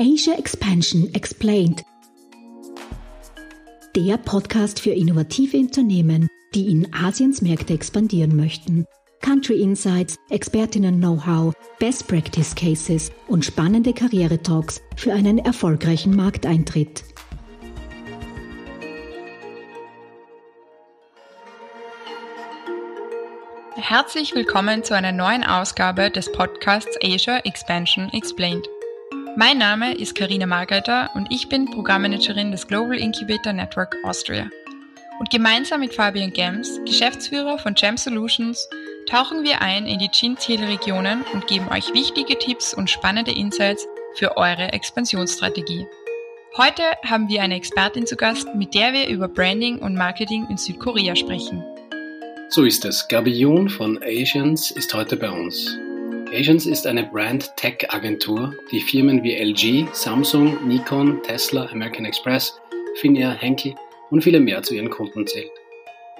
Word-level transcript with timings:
Asia 0.00 0.34
Expansion 0.34 1.12
Explained. 1.12 1.82
Der 3.96 4.16
Podcast 4.16 4.78
für 4.78 4.92
innovative 4.92 5.56
Unternehmen, 5.56 6.28
die 6.54 6.70
in 6.70 6.94
Asiens 6.94 7.42
Märkte 7.42 7.72
expandieren 7.74 8.36
möchten. 8.36 8.86
Country 9.22 9.60
Insights, 9.60 10.14
Expertinnen-Know-how, 10.30 11.52
Best 11.80 12.06
Practice 12.06 12.54
Cases 12.54 13.10
und 13.26 13.44
spannende 13.44 13.92
Karriere-Talks 13.92 14.80
für 14.94 15.12
einen 15.12 15.38
erfolgreichen 15.38 16.14
Markteintritt. 16.14 17.02
Herzlich 23.74 24.32
willkommen 24.36 24.84
zu 24.84 24.94
einer 24.94 25.10
neuen 25.10 25.42
Ausgabe 25.42 26.08
des 26.12 26.30
Podcasts 26.30 26.96
Asia 27.02 27.38
Expansion 27.38 28.08
Explained. 28.12 28.68
Mein 29.38 29.58
Name 29.58 29.94
ist 29.94 30.16
Karina 30.16 30.46
Margreiter 30.46 31.10
und 31.14 31.28
ich 31.30 31.48
bin 31.48 31.66
Programmmanagerin 31.66 32.50
des 32.50 32.66
Global 32.66 32.98
Incubator 32.98 33.52
Network 33.52 33.94
Austria. 34.02 34.50
Und 35.20 35.30
gemeinsam 35.30 35.78
mit 35.78 35.94
Fabian 35.94 36.32
Gems, 36.32 36.80
Geschäftsführer 36.84 37.56
von 37.56 37.74
Gem 37.74 37.96
Solutions, 37.96 38.68
tauchen 39.08 39.44
wir 39.44 39.62
ein 39.62 39.86
in 39.86 40.00
die 40.00 40.08
Gin-Zielregionen 40.08 41.22
und 41.32 41.46
geben 41.46 41.68
euch 41.68 41.94
wichtige 41.94 42.36
Tipps 42.36 42.74
und 42.74 42.90
spannende 42.90 43.30
Insights 43.30 43.86
für 44.16 44.36
eure 44.36 44.72
Expansionsstrategie. 44.72 45.86
Heute 46.56 46.82
haben 47.04 47.28
wir 47.28 47.40
eine 47.40 47.54
Expertin 47.54 48.08
zu 48.08 48.16
Gast, 48.16 48.52
mit 48.56 48.74
der 48.74 48.92
wir 48.92 49.06
über 49.06 49.28
Branding 49.28 49.78
und 49.78 49.94
Marketing 49.94 50.48
in 50.50 50.56
Südkorea 50.56 51.14
sprechen. 51.14 51.62
So 52.48 52.64
ist 52.64 52.84
es. 52.84 53.06
Gabi 53.06 53.30
Yoon 53.30 53.68
von 53.68 54.00
Asians 54.02 54.72
ist 54.72 54.92
heute 54.94 55.16
bei 55.16 55.30
uns. 55.30 55.78
Asians 56.32 56.66
ist 56.66 56.86
eine 56.86 57.04
Brand-Tech-Agentur, 57.04 58.54
die 58.70 58.80
Firmen 58.80 59.22
wie 59.22 59.34
LG, 59.34 59.86
Samsung, 59.92 60.58
Nikon, 60.66 61.22
Tesla, 61.22 61.66
American 61.72 62.04
Express, 62.04 62.60
Finnair, 62.96 63.30
Henkel 63.30 63.74
und 64.10 64.22
viele 64.22 64.40
mehr 64.40 64.62
zu 64.62 64.74
ihren 64.74 64.90
Kunden 64.90 65.26
zählt. 65.26 65.50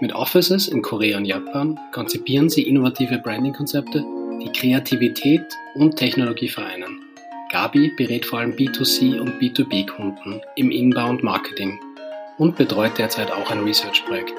Mit 0.00 0.14
Offices 0.14 0.68
in 0.68 0.82
Korea 0.82 1.18
und 1.18 1.24
Japan 1.24 1.78
konzipieren 1.92 2.48
sie 2.48 2.62
innovative 2.62 3.18
Branding-Konzepte, 3.18 4.04
die 4.42 4.52
Kreativität 4.52 5.44
und 5.74 5.96
Technologie 5.96 6.48
vereinen. 6.48 7.02
Gabi 7.50 7.92
berät 7.96 8.26
vor 8.26 8.40
allem 8.40 8.52
B2C 8.52 9.18
und 9.18 9.40
B2B-Kunden 9.40 10.40
im 10.56 10.70
Inbound-Marketing 10.70 11.78
und 12.38 12.56
betreut 12.56 12.98
derzeit 12.98 13.30
auch 13.30 13.50
ein 13.50 13.60
Research-Projekt 13.60 14.34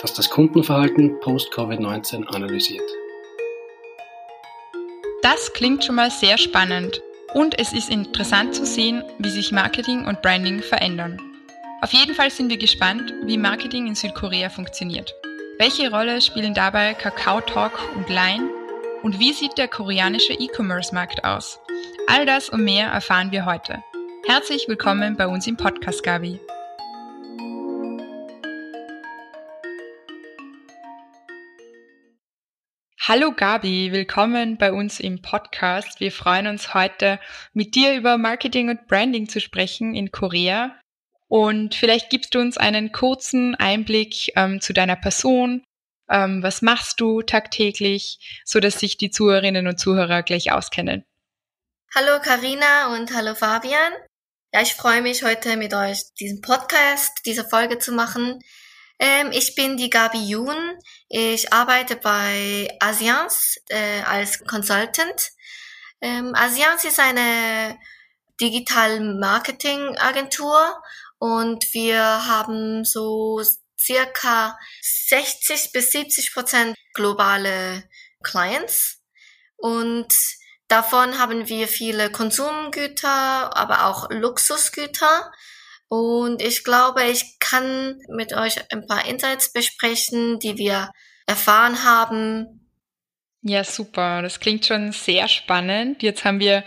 das 0.00 0.14
das 0.14 0.30
Kundenverhalten 0.30 1.20
post-Covid-19 1.20 2.24
analysiert. 2.28 2.99
Das 5.32 5.52
klingt 5.52 5.84
schon 5.84 5.94
mal 5.94 6.10
sehr 6.10 6.38
spannend 6.38 7.00
und 7.34 7.56
es 7.56 7.72
ist 7.72 7.88
interessant 7.88 8.52
zu 8.52 8.66
sehen, 8.66 9.04
wie 9.20 9.30
sich 9.30 9.52
Marketing 9.52 10.04
und 10.06 10.22
Branding 10.22 10.60
verändern. 10.60 11.20
Auf 11.82 11.92
jeden 11.92 12.16
Fall 12.16 12.32
sind 12.32 12.50
wir 12.50 12.58
gespannt, 12.58 13.14
wie 13.22 13.38
Marketing 13.38 13.86
in 13.86 13.94
Südkorea 13.94 14.48
funktioniert. 14.48 15.14
Welche 15.60 15.88
Rolle 15.88 16.20
spielen 16.20 16.52
dabei 16.52 16.94
Kakao 16.94 17.40
Talk 17.42 17.78
und 17.94 18.08
Line? 18.08 18.50
Und 19.04 19.20
wie 19.20 19.32
sieht 19.32 19.56
der 19.56 19.68
koreanische 19.68 20.32
E-Commerce-Markt 20.32 21.22
aus? 21.22 21.60
All 22.08 22.26
das 22.26 22.48
und 22.48 22.64
mehr 22.64 22.88
erfahren 22.88 23.30
wir 23.30 23.44
heute. 23.44 23.84
Herzlich 24.26 24.64
willkommen 24.66 25.16
bei 25.16 25.28
uns 25.28 25.46
im 25.46 25.56
Podcast, 25.56 26.02
Gabi. 26.02 26.40
Hallo 33.10 33.32
Gabi, 33.32 33.90
willkommen 33.90 34.56
bei 34.56 34.72
uns 34.72 35.00
im 35.00 35.20
Podcast. 35.20 35.98
Wir 35.98 36.12
freuen 36.12 36.46
uns 36.46 36.74
heute 36.74 37.18
mit 37.52 37.74
dir 37.74 37.96
über 37.96 38.18
Marketing 38.18 38.68
und 38.68 38.86
Branding 38.86 39.28
zu 39.28 39.40
sprechen 39.40 39.96
in 39.96 40.12
Korea. 40.12 40.78
Und 41.26 41.74
vielleicht 41.74 42.10
gibst 42.10 42.36
du 42.36 42.38
uns 42.38 42.56
einen 42.56 42.92
kurzen 42.92 43.56
Einblick 43.56 44.30
ähm, 44.36 44.60
zu 44.60 44.72
deiner 44.72 44.94
Person. 44.94 45.64
Ähm, 46.08 46.44
was 46.44 46.62
machst 46.62 47.00
du 47.00 47.20
tagtäglich, 47.22 48.42
so 48.44 48.60
dass 48.60 48.78
sich 48.78 48.96
die 48.96 49.10
Zuhörerinnen 49.10 49.66
und 49.66 49.80
Zuhörer 49.80 50.22
gleich 50.22 50.52
auskennen? 50.52 51.02
Hallo 51.92 52.20
Karina 52.22 52.94
und 52.94 53.12
hallo 53.12 53.34
Fabian. 53.34 53.92
Ja, 54.54 54.62
ich 54.62 54.74
freue 54.74 55.02
mich 55.02 55.24
heute 55.24 55.56
mit 55.56 55.74
euch 55.74 55.98
diesen 56.20 56.42
Podcast, 56.42 57.22
diese 57.26 57.44
Folge 57.44 57.80
zu 57.80 57.90
machen. 57.90 58.38
Ähm, 59.00 59.32
ich 59.32 59.54
bin 59.54 59.78
die 59.78 59.88
Gabi 59.88 60.18
Yoon. 60.18 60.78
Ich 61.08 61.52
arbeite 61.54 61.96
bei 61.96 62.68
Asians 62.80 63.58
äh, 63.70 64.02
als 64.02 64.44
Consultant. 64.44 65.30
Ähm, 66.02 66.34
Asians 66.34 66.84
ist 66.84 67.00
eine 67.00 67.78
Digital 68.40 69.00
Marketing 69.00 69.96
Agentur 69.98 70.82
und 71.18 71.72
wir 71.72 72.02
haben 72.26 72.84
so 72.84 73.42
circa 73.78 74.58
60 74.82 75.72
bis 75.72 75.92
70 75.92 76.34
Prozent 76.34 76.76
globale 76.92 77.84
Clients 78.22 79.00
und 79.56 80.14
davon 80.68 81.18
haben 81.18 81.48
wir 81.48 81.68
viele 81.68 82.10
Konsumgüter, 82.10 83.56
aber 83.56 83.86
auch 83.86 84.10
Luxusgüter. 84.10 85.32
Und 85.90 86.40
ich 86.40 86.62
glaube, 86.62 87.02
ich 87.02 87.40
kann 87.40 87.98
mit 88.10 88.32
euch 88.32 88.58
ein 88.70 88.86
paar 88.86 89.06
Insights 89.06 89.52
besprechen, 89.52 90.38
die 90.38 90.56
wir 90.56 90.92
erfahren 91.26 91.82
haben. 91.82 92.68
Ja, 93.42 93.64
super. 93.64 94.22
Das 94.22 94.38
klingt 94.38 94.64
schon 94.64 94.92
sehr 94.92 95.26
spannend. 95.26 96.04
Jetzt 96.04 96.24
haben 96.24 96.38
wir 96.38 96.62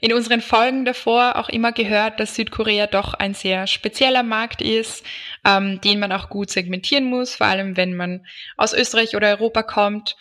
in 0.00 0.12
unseren 0.12 0.40
Folgen 0.40 0.84
davor 0.84 1.34
auch 1.34 1.48
immer 1.48 1.72
gehört, 1.72 2.20
dass 2.20 2.36
Südkorea 2.36 2.86
doch 2.86 3.14
ein 3.14 3.34
sehr 3.34 3.66
spezieller 3.66 4.22
Markt 4.22 4.62
ist, 4.62 5.04
ähm, 5.44 5.80
den 5.80 5.98
man 5.98 6.12
auch 6.12 6.28
gut 6.28 6.48
segmentieren 6.48 7.06
muss, 7.06 7.34
vor 7.34 7.48
allem 7.48 7.76
wenn 7.76 7.96
man 7.96 8.24
aus 8.56 8.74
Österreich 8.74 9.16
oder 9.16 9.26
Europa 9.30 9.64
kommt. 9.64 10.14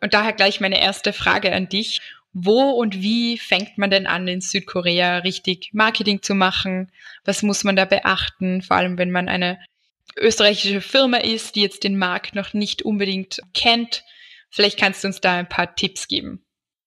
Und 0.00 0.14
daher 0.14 0.32
gleich 0.32 0.60
meine 0.60 0.80
erste 0.80 1.12
Frage 1.12 1.52
an 1.52 1.68
dich. 1.68 2.00
Wo 2.32 2.70
und 2.70 3.02
wie 3.02 3.38
fängt 3.38 3.76
man 3.76 3.90
denn 3.90 4.06
an, 4.06 4.28
in 4.28 4.40
Südkorea 4.40 5.18
richtig 5.18 5.70
Marketing 5.72 6.22
zu 6.22 6.34
machen? 6.34 6.92
Was 7.24 7.42
muss 7.42 7.64
man 7.64 7.76
da 7.76 7.84
beachten? 7.84 8.62
Vor 8.62 8.76
allem, 8.76 8.98
wenn 8.98 9.10
man 9.10 9.28
eine 9.28 9.58
österreichische 10.16 10.80
Firma 10.80 11.18
ist, 11.18 11.56
die 11.56 11.62
jetzt 11.62 11.82
den 11.82 11.98
Markt 11.98 12.34
noch 12.34 12.52
nicht 12.52 12.82
unbedingt 12.82 13.40
kennt. 13.54 14.04
Vielleicht 14.50 14.78
kannst 14.78 15.02
du 15.02 15.08
uns 15.08 15.20
da 15.20 15.34
ein 15.34 15.48
paar 15.48 15.74
Tipps 15.74 16.08
geben. 16.08 16.44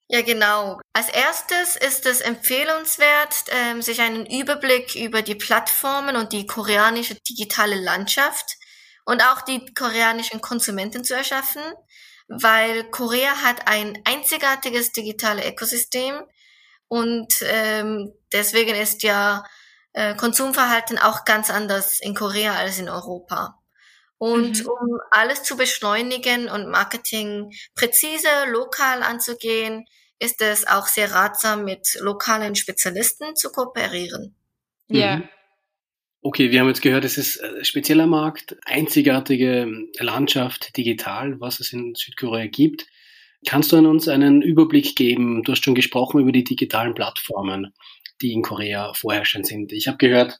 Ja, 0.09 0.21
genau. 0.21 0.79
Als 0.93 1.09
erstes 1.09 1.75
ist 1.75 2.05
es 2.05 2.21
empfehlenswert, 2.21 3.45
ähm, 3.51 3.81
sich 3.81 4.01
einen 4.01 4.25
Überblick 4.25 4.95
über 4.95 5.21
die 5.21 5.35
Plattformen 5.35 6.15
und 6.15 6.33
die 6.33 6.45
koreanische 6.45 7.15
digitale 7.15 7.75
Landschaft 7.75 8.57
und 9.05 9.23
auch 9.23 9.41
die 9.41 9.65
koreanischen 9.73 10.41
Konsumenten 10.41 11.03
zu 11.03 11.15
erschaffen 11.15 11.61
weil 12.27 12.83
Korea 12.91 13.41
hat 13.41 13.67
ein 13.67 14.01
einzigartiges 14.05 14.91
digitales 14.91 15.45
Ökosystem 15.45 16.21
und 16.87 17.33
ähm, 17.41 18.13
deswegen 18.31 18.75
ist 18.75 19.03
ja 19.03 19.43
äh, 19.93 20.15
Konsumverhalten 20.15 20.97
auch 20.97 21.25
ganz 21.25 21.49
anders 21.49 21.99
in 21.99 22.15
Korea 22.15 22.55
als 22.55 22.79
in 22.79 22.89
Europa. 22.89 23.59
Und 24.17 24.63
mhm. 24.63 24.69
um 24.69 24.99
alles 25.11 25.43
zu 25.43 25.57
beschleunigen 25.57 26.49
und 26.49 26.69
Marketing 26.69 27.51
präzise, 27.75 28.27
lokal 28.47 29.03
anzugehen, 29.03 29.85
ist 30.19 30.41
es 30.41 30.65
auch 30.65 30.87
sehr 30.87 31.11
ratsam, 31.11 31.65
mit 31.65 31.97
lokalen 31.99 32.55
Spezialisten 32.55 33.35
zu 33.35 33.51
kooperieren. 33.51 34.35
Ja. 34.87 35.17
Mhm. 35.17 35.29
Okay, 36.25 36.51
wir 36.51 36.61
haben 36.61 36.69
jetzt 36.69 36.81
gehört, 36.81 37.03
es 37.03 37.17
ist 37.17 37.43
ein 37.43 37.65
spezieller 37.65 38.07
Markt, 38.07 38.55
einzigartige 38.63 39.67
Landschaft 39.99 40.77
digital, 40.77 41.41
was 41.41 41.59
es 41.59 41.73
in 41.73 41.95
Südkorea 41.95 42.47
gibt. 42.47 42.87
Kannst 43.45 43.73
du 43.73 43.77
uns 43.77 44.07
einen 44.07 44.41
Überblick 44.41 44.95
geben? 44.95 45.43
Du 45.43 45.51
hast 45.51 45.65
schon 45.65 45.75
gesprochen 45.75 46.21
über 46.21 46.31
die 46.31 46.45
digitalen 46.45 46.93
Plattformen, 46.93 47.73
die 48.21 48.31
in 48.31 48.41
Korea 48.41 48.93
vorherrschend 48.93 49.47
sind. 49.47 49.73
Ich 49.73 49.89
habe 49.89 49.97
gehört, 49.97 50.39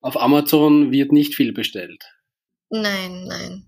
auf 0.00 0.18
Amazon 0.18 0.92
wird 0.92 1.12
nicht 1.12 1.34
viel 1.34 1.52
bestellt. 1.52 2.06
Nein, 2.70 3.24
nein. 3.24 3.66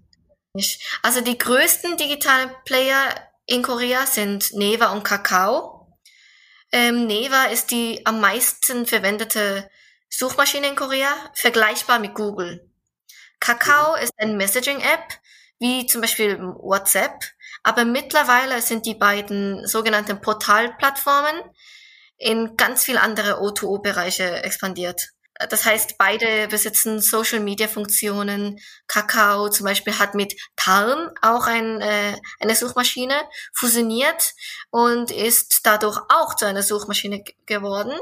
Also 1.03 1.21
die 1.21 1.37
größten 1.37 1.99
digitalen 1.99 2.51
Player 2.65 3.15
in 3.45 3.61
Korea 3.61 4.07
sind 4.07 4.55
Neva 4.55 4.93
und 4.95 5.05
Kakao. 5.05 5.99
Ähm, 6.73 7.07
Neva 7.07 7.45
ist 7.45 7.71
die 7.71 8.01
am 8.07 8.19
meisten 8.19 8.87
verwendete 8.87 9.69
Suchmaschine 10.11 10.69
in 10.69 10.77
Korea, 10.77 11.15
vergleichbar 11.35 11.99
mit 11.99 12.15
Google. 12.15 12.69
Kakao 13.39 13.95
ist 13.95 14.13
eine 14.19 14.35
Messaging-App, 14.35 15.15
wie 15.61 15.87
zum 15.87 16.01
Beispiel 16.01 16.39
WhatsApp, 16.41 17.25
aber 17.63 17.85
mittlerweile 17.85 18.61
sind 18.61 18.87
die 18.87 18.95
beiden 18.95 19.67
sogenannten 19.67 20.21
Portalplattformen 20.21 21.41
in 22.19 22.57
ganz 22.57 22.85
viel 22.85 22.99
andere 22.99 23.41
O2O-Bereiche 23.41 24.43
expandiert. 24.43 25.11
Das 25.49 25.65
heißt, 25.65 25.97
beide 25.97 26.49
besitzen 26.49 27.01
Social-Media-Funktionen. 27.01 28.61
Kakao 28.87 29.49
zum 29.49 29.65
Beispiel 29.65 29.99
hat 29.99 30.15
mit 30.15 30.35
Talm 30.55 31.11
auch 31.23 31.47
ein, 31.47 31.81
äh, 31.81 32.17
eine 32.41 32.55
Suchmaschine 32.55 33.15
fusioniert 33.55 34.35
und 34.71 35.11
ist 35.11 35.61
dadurch 35.65 35.99
auch 36.11 36.37
zu 36.37 36.45
einer 36.45 36.63
Suchmaschine 36.63 37.25
geworden. 37.47 37.99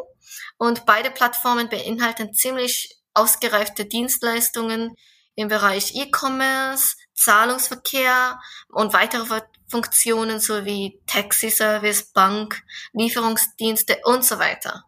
Und 0.57 0.85
beide 0.85 1.13
Plattformen 1.13 1.69
beinhalten 1.69 2.35
ziemlich 2.35 2.99
ausgereifte 3.15 3.85
Dienstleistungen 3.85 4.97
im 5.37 5.47
Bereich 5.47 5.95
E-Commerce, 5.95 6.97
Zahlungsverkehr 7.15 8.41
und 8.69 8.93
weitere 8.93 9.43
Funktionen 9.69 10.41
sowie 10.41 11.01
Taxi-Service, 11.07 12.13
Bank, 12.13 12.63
Lieferungsdienste 12.93 14.01
und 14.05 14.25
so 14.25 14.41
weiter. 14.41 14.88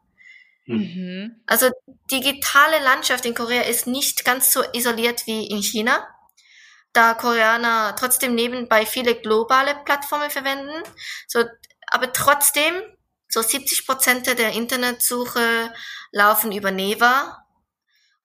Mhm. 0.71 1.43
Also 1.47 1.71
digitale 2.11 2.83
Landschaft 2.83 3.25
in 3.25 3.35
Korea 3.35 3.63
ist 3.63 3.87
nicht 3.87 4.25
ganz 4.25 4.53
so 4.53 4.63
isoliert 4.73 5.27
wie 5.27 5.47
in 5.47 5.63
China, 5.63 6.07
da 6.93 7.15
Koreaner 7.15 7.95
trotzdem 7.97 8.35
nebenbei 8.35 8.87
viele 8.87 9.15
globale 9.15 9.75
Plattformen 9.85 10.31
verwenden. 10.31 10.83
So, 11.27 11.45
aber 11.89 12.13
trotzdem, 12.13 12.75
so 13.29 13.43
70 13.43 13.87
Prozent 13.87 14.27
der 14.27 14.53
Internetsuche 14.53 15.73
laufen 16.11 16.53
über 16.53 16.71
Neva 16.71 17.47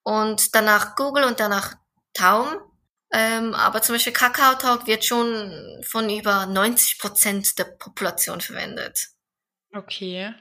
und 0.04 0.56
danach 0.56 0.96
Google 0.96 1.26
und 1.26 1.40
danach 1.40 1.76
Taum. 2.14 2.58
Ähm, 3.12 3.54
aber 3.54 3.82
zum 3.82 3.96
Beispiel 3.96 4.14
Kakao 4.14 4.56
Talk 4.56 4.88
wird 4.88 5.06
schon 5.06 5.84
von 5.84 6.10
über 6.10 6.48
90 6.48 7.00
Prozent 7.00 7.58
der 7.60 7.66
Population 7.66 8.42
verwendet. 8.42 9.10
Okay. 9.74 10.34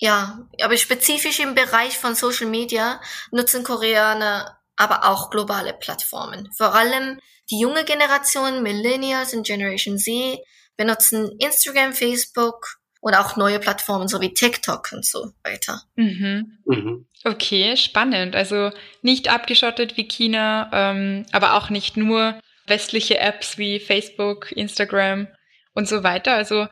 Ja, 0.00 0.48
aber 0.62 0.76
spezifisch 0.78 1.40
im 1.40 1.54
Bereich 1.54 1.98
von 1.98 2.14
Social 2.14 2.46
Media 2.46 3.00
nutzen 3.30 3.62
Koreaner 3.62 4.58
aber 4.76 5.04
auch 5.04 5.28
globale 5.28 5.74
Plattformen. 5.74 6.48
Vor 6.56 6.74
allem 6.74 7.20
die 7.50 7.60
junge 7.60 7.84
Generation, 7.84 8.62
Millennials 8.62 9.34
und 9.34 9.46
Generation 9.46 9.98
Z, 9.98 10.38
benutzen 10.78 11.36
Instagram, 11.38 11.92
Facebook 11.92 12.78
und 13.00 13.14
auch 13.14 13.36
neue 13.36 13.58
Plattformen 13.58 14.08
so 14.08 14.22
wie 14.22 14.32
TikTok 14.32 14.88
und 14.92 15.04
so 15.04 15.32
weiter. 15.44 15.82
Mhm. 15.96 16.58
Mhm. 16.64 17.06
Okay, 17.24 17.76
spannend. 17.76 18.34
Also 18.34 18.70
nicht 19.02 19.28
abgeschottet 19.28 19.98
wie 19.98 20.08
China, 20.08 20.70
ähm, 20.72 21.26
aber 21.32 21.54
auch 21.54 21.68
nicht 21.68 21.98
nur 21.98 22.40
westliche 22.66 23.18
Apps 23.18 23.58
wie 23.58 23.80
Facebook, 23.80 24.50
Instagram 24.52 25.28
und 25.74 25.88
so 25.88 26.02
weiter. 26.02 26.32
Also 26.32 26.68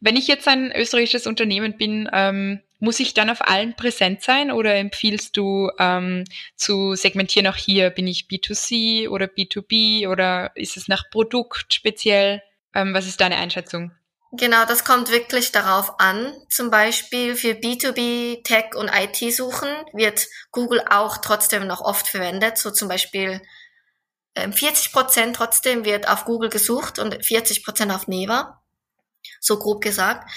wenn 0.00 0.16
ich 0.16 0.28
jetzt 0.28 0.48
ein 0.48 0.72
österreichisches 0.74 1.26
Unternehmen 1.26 1.76
bin, 1.76 2.08
ähm, 2.10 2.62
muss 2.80 2.98
ich 3.00 3.14
dann 3.14 3.30
auf 3.30 3.46
allen 3.46 3.76
präsent 3.76 4.22
sein 4.22 4.50
oder 4.50 4.74
empfiehlst 4.74 5.36
du 5.36 5.70
ähm, 5.78 6.24
zu 6.56 6.94
segmentieren 6.94 7.46
auch 7.46 7.56
hier, 7.56 7.90
bin 7.90 8.06
ich 8.06 8.26
B2C 8.30 9.08
oder 9.08 9.26
B2B 9.26 10.08
oder 10.08 10.50
ist 10.54 10.76
es 10.76 10.88
nach 10.88 11.10
Produkt 11.10 11.72
speziell? 11.74 12.42
Ähm, 12.74 12.94
was 12.94 13.06
ist 13.06 13.20
deine 13.20 13.36
Einschätzung? 13.36 13.92
Genau, 14.32 14.64
das 14.64 14.84
kommt 14.84 15.10
wirklich 15.10 15.50
darauf 15.50 15.98
an. 15.98 16.32
Zum 16.48 16.70
Beispiel 16.70 17.34
für 17.34 17.50
B2B, 17.50 18.44
Tech 18.44 18.76
und 18.76 18.88
IT-Suchen 18.88 19.68
wird 19.92 20.26
Google 20.52 20.82
auch 20.88 21.18
trotzdem 21.18 21.66
noch 21.66 21.80
oft 21.80 22.06
verwendet. 22.06 22.56
So 22.56 22.70
zum 22.70 22.88
Beispiel 22.88 23.42
40 24.36 24.86
ähm, 24.86 24.92
Prozent 24.92 25.36
trotzdem 25.36 25.84
wird 25.84 26.08
auf 26.08 26.24
Google 26.24 26.48
gesucht 26.48 27.00
und 27.00 27.24
40 27.24 27.64
Prozent 27.64 27.92
auf 27.92 28.06
Neva. 28.06 28.62
So 29.40 29.58
grob 29.58 29.82
gesagt. 29.82 30.30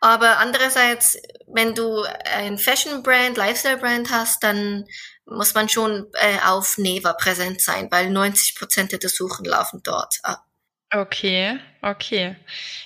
Aber 0.00 0.38
andererseits, 0.38 1.18
wenn 1.46 1.74
du 1.74 2.02
ein 2.34 2.58
Fashion-Brand, 2.58 3.36
Lifestyle-Brand 3.36 4.10
hast, 4.10 4.42
dann 4.42 4.86
muss 5.26 5.54
man 5.54 5.68
schon 5.68 6.06
äh, 6.14 6.38
auf 6.44 6.78
Neva 6.78 7.12
präsent 7.12 7.60
sein, 7.60 7.88
weil 7.90 8.10
90 8.10 8.56
Prozent 8.56 8.92
der 8.92 9.08
Suchen 9.08 9.44
laufen 9.44 9.80
dort 9.84 10.16
ab. 10.22 10.44
Okay, 10.92 11.58
okay. 11.82 12.34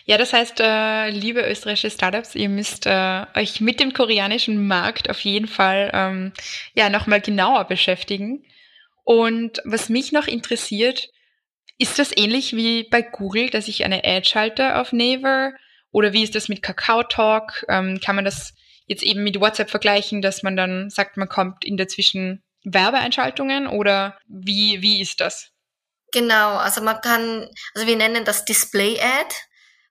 Ja, 0.05 0.19
das 0.19 0.35
heißt, 0.35 0.61
äh, 0.61 1.09
liebe 1.09 1.41
österreichische 1.41 1.91
Startups, 1.91 2.35
ihr 2.35 2.51
müsst 2.51 2.85
äh, 2.85 3.25
euch 3.35 3.63
mit 3.63 3.81
dem 3.81 3.95
koreanischen 3.95 4.67
Markt 4.67 5.09
auf 5.09 5.21
jeden 5.21 5.49
Fall 5.49 5.91
ähm, 5.95 6.33
ja 6.75 6.91
nochmal 6.91 7.23
genauer 7.23 7.65
beschäftigen. 7.65 8.45
Und 9.05 9.63
was 9.65 9.89
mich 9.89 10.13
noch 10.13 10.27
interessiert, 10.27 11.09
ist 11.79 11.99
das 11.99 12.15
ähnlich 12.15 12.55
wie 12.55 12.85
bei 12.85 13.01
Google, 13.01 13.49
dass 13.49 13.69
ich 13.69 13.85
eine 13.85 14.05
Ad 14.05 14.29
schalte 14.29 14.77
auf 14.77 14.93
Naver 14.93 15.55
oder 15.95 16.13
wie 16.13 16.25
ist 16.25 16.35
das 16.35 16.49
mit 16.49 16.61
Kakao 16.61 17.05
Talk? 17.05 17.65
Ähm, 17.69 18.01
kann 18.05 18.17
man 18.17 18.25
das 18.25 18.53
jetzt 18.87 19.05
eben 19.05 19.23
mit 19.23 19.41
WhatsApp 19.41 19.71
vergleichen, 19.71 20.23
dass 20.23 20.43
man 20.43 20.57
dann 20.57 20.91
sagt, 20.91 21.17
man 21.17 21.29
kommt 21.29 21.65
in 21.65 21.77
dazwischen 21.77 22.43
Werbeeinschaltungen 22.65 23.69
oder 23.69 24.19
wie, 24.27 24.83
wie 24.83 25.01
ist 25.01 25.21
das? 25.21 25.53
Genau, 26.11 26.57
also 26.57 26.83
man 26.83 27.01
kann, 27.01 27.49
also 27.75 27.87
wir 27.87 27.97
nennen 27.97 28.25
das 28.25 28.45
Display 28.45 29.01
Ad 29.01 29.37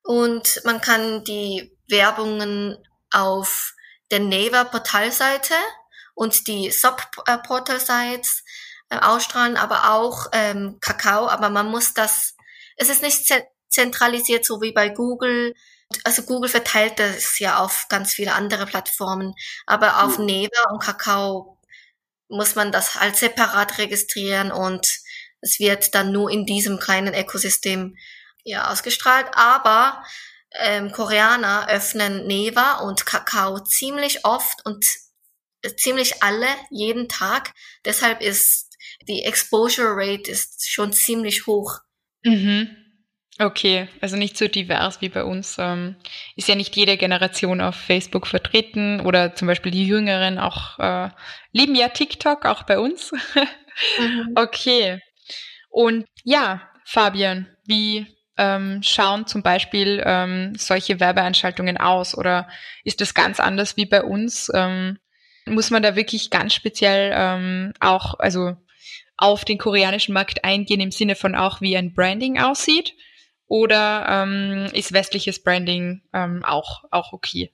und 0.04 0.60
man 0.66 0.82
kann 0.82 1.24
die 1.24 1.72
Werbungen 1.88 2.78
auf 3.12 3.74
der 4.12 4.20
Neva 4.20 4.66
Portalseite 4.66 5.56
und 6.16 6.48
die 6.48 6.70
Sub-Portal-Sites 6.70 8.44
äh, 8.90 8.98
ausstrahlen, 8.98 9.56
aber 9.56 9.94
auch 9.94 10.28
ähm, 10.34 10.80
Kakao, 10.82 11.30
aber 11.30 11.50
man 11.50 11.68
muss 11.68 11.94
das, 11.94 12.36
es 12.76 12.90
ist 12.90 13.04
nicht 13.04 13.34
zentralisiert 13.70 14.46
so 14.46 14.62
wie 14.62 14.74
bei 14.74 14.90
Google, 14.90 15.54
also 16.04 16.24
Google 16.24 16.50
verteilt 16.50 17.00
das 17.00 17.40
ja 17.40 17.60
auf 17.60 17.88
ganz 17.90 18.14
viele 18.14 18.34
andere 18.34 18.66
Plattformen, 18.66 19.34
aber 19.66 20.04
auf 20.04 20.18
mhm. 20.18 20.26
Neva 20.26 20.70
und 20.72 20.82
Kakao 20.82 21.60
muss 22.30 22.56
man 22.56 22.72
das 22.72 22.96
halt 22.96 23.16
separat 23.16 23.78
registrieren 23.78 24.52
und 24.52 24.88
es 25.42 25.60
wird 25.60 25.94
dann 25.94 26.12
nur 26.12 26.32
in 26.32 26.46
diesem 26.46 26.80
kleinen 26.80 27.14
Ökosystem 27.14 27.96
ja 28.44 28.72
ausgestrahlt. 28.72 29.28
Aber 29.34 30.04
ähm, 30.60 30.92
Koreaner 30.92 31.68
öffnen 31.70 32.26
Neva 32.28 32.80
und 32.80 33.06
Kakao 33.06 33.60
ziemlich 33.60 34.26
oft 34.26 34.66
und 34.66 34.86
ziemlich 35.78 36.24
alle 36.24 36.48
jeden 36.70 37.10
Tag. 37.10 37.54
Deshalb 37.86 38.22
ist 38.22 38.78
die 39.08 39.24
Exposure 39.24 39.96
Rate 39.96 40.32
ist 40.32 40.70
schon 40.70 40.94
ziemlich 40.94 41.46
hoch. 41.48 41.80
Mhm. 42.24 42.83
Okay, 43.40 43.88
also 44.00 44.16
nicht 44.16 44.38
so 44.38 44.48
divers 44.48 45.02
wie 45.02 45.10
bei 45.10 45.24
uns. 45.24 45.58
Ähm, 45.58 45.96
ist 46.36 46.48
ja 46.48 46.56
nicht 46.56 46.76
jede 46.76 46.98
Generation 46.98 47.62
auf 47.62 47.76
Facebook 47.76 48.28
vertreten 48.28 49.00
oder 49.00 49.34
zum 49.34 49.48
Beispiel 49.48 49.72
die 49.72 49.88
Jüngeren 49.88 50.38
auch 50.38 50.78
äh, 50.78 51.10
lieben 51.52 51.76
ja 51.76 51.90
TikTok, 51.90 52.46
auch 52.46 52.64
bei 52.64 52.80
uns. 52.80 53.12
mhm. 54.00 54.34
Okay. 54.36 55.02
Und 55.70 56.06
ja, 56.24 56.62
Fabian, 56.86 57.48
wie 57.66 58.06
ähm, 58.38 58.82
schauen 58.84 59.26
zum 59.26 59.42
Beispiel 59.42 60.04
ähm, 60.06 60.54
solche 60.56 61.00
Werbeeinschaltungen 61.00 61.78
aus 61.78 62.16
oder 62.16 62.48
ist 62.84 63.02
das 63.02 63.16
ganz 63.16 63.40
anders 63.40 63.78
wie 63.78 63.86
bei 63.86 64.04
uns? 64.04 64.52
Ähm, 64.54 65.00
muss 65.46 65.72
man 65.72 65.82
da 65.82 65.96
wirklich 65.96 66.30
ganz 66.30 66.54
speziell 66.54 67.12
ähm, 67.16 67.74
auch, 67.80 68.20
also 68.20 68.56
auf 69.18 69.44
den 69.46 69.58
koreanischen 69.58 70.14
Markt 70.14 70.44
eingehen 70.44 70.82
im 70.82 70.92
Sinne 70.92 71.16
von 71.16 71.36
auch, 71.36 71.62
wie 71.62 71.76
ein 71.76 71.94
Branding 71.94 72.40
aussieht? 72.40 72.94
Oder 73.54 74.08
ähm, 74.10 74.66
ist 74.74 74.94
westliches 74.94 75.44
Branding 75.44 76.02
ähm, 76.12 76.44
auch, 76.44 76.86
auch 76.90 77.14
okay? 77.14 77.54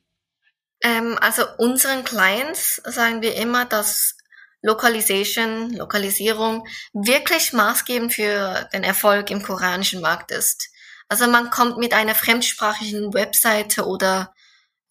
Ähm, 0.81 1.17
also 1.19 1.43
unseren 1.57 2.05
Clients 2.05 2.77
sagen 2.85 3.21
wir 3.21 3.35
immer, 3.35 3.65
dass 3.65 4.15
Localization, 4.61 5.73
Lokalisierung 5.73 6.65
wirklich 6.93 7.51
maßgebend 7.51 8.13
für 8.13 8.69
den 8.71 8.85
Erfolg 8.85 9.29
im 9.29 9.43
koreanischen 9.43 9.99
Markt 9.99 10.31
ist. 10.31 10.69
Also 11.09 11.27
man 11.27 11.49
kommt 11.49 11.77
mit 11.77 11.93
einer 11.93 12.15
fremdsprachigen 12.15 13.13
Webseite 13.13 13.85
oder 13.85 14.33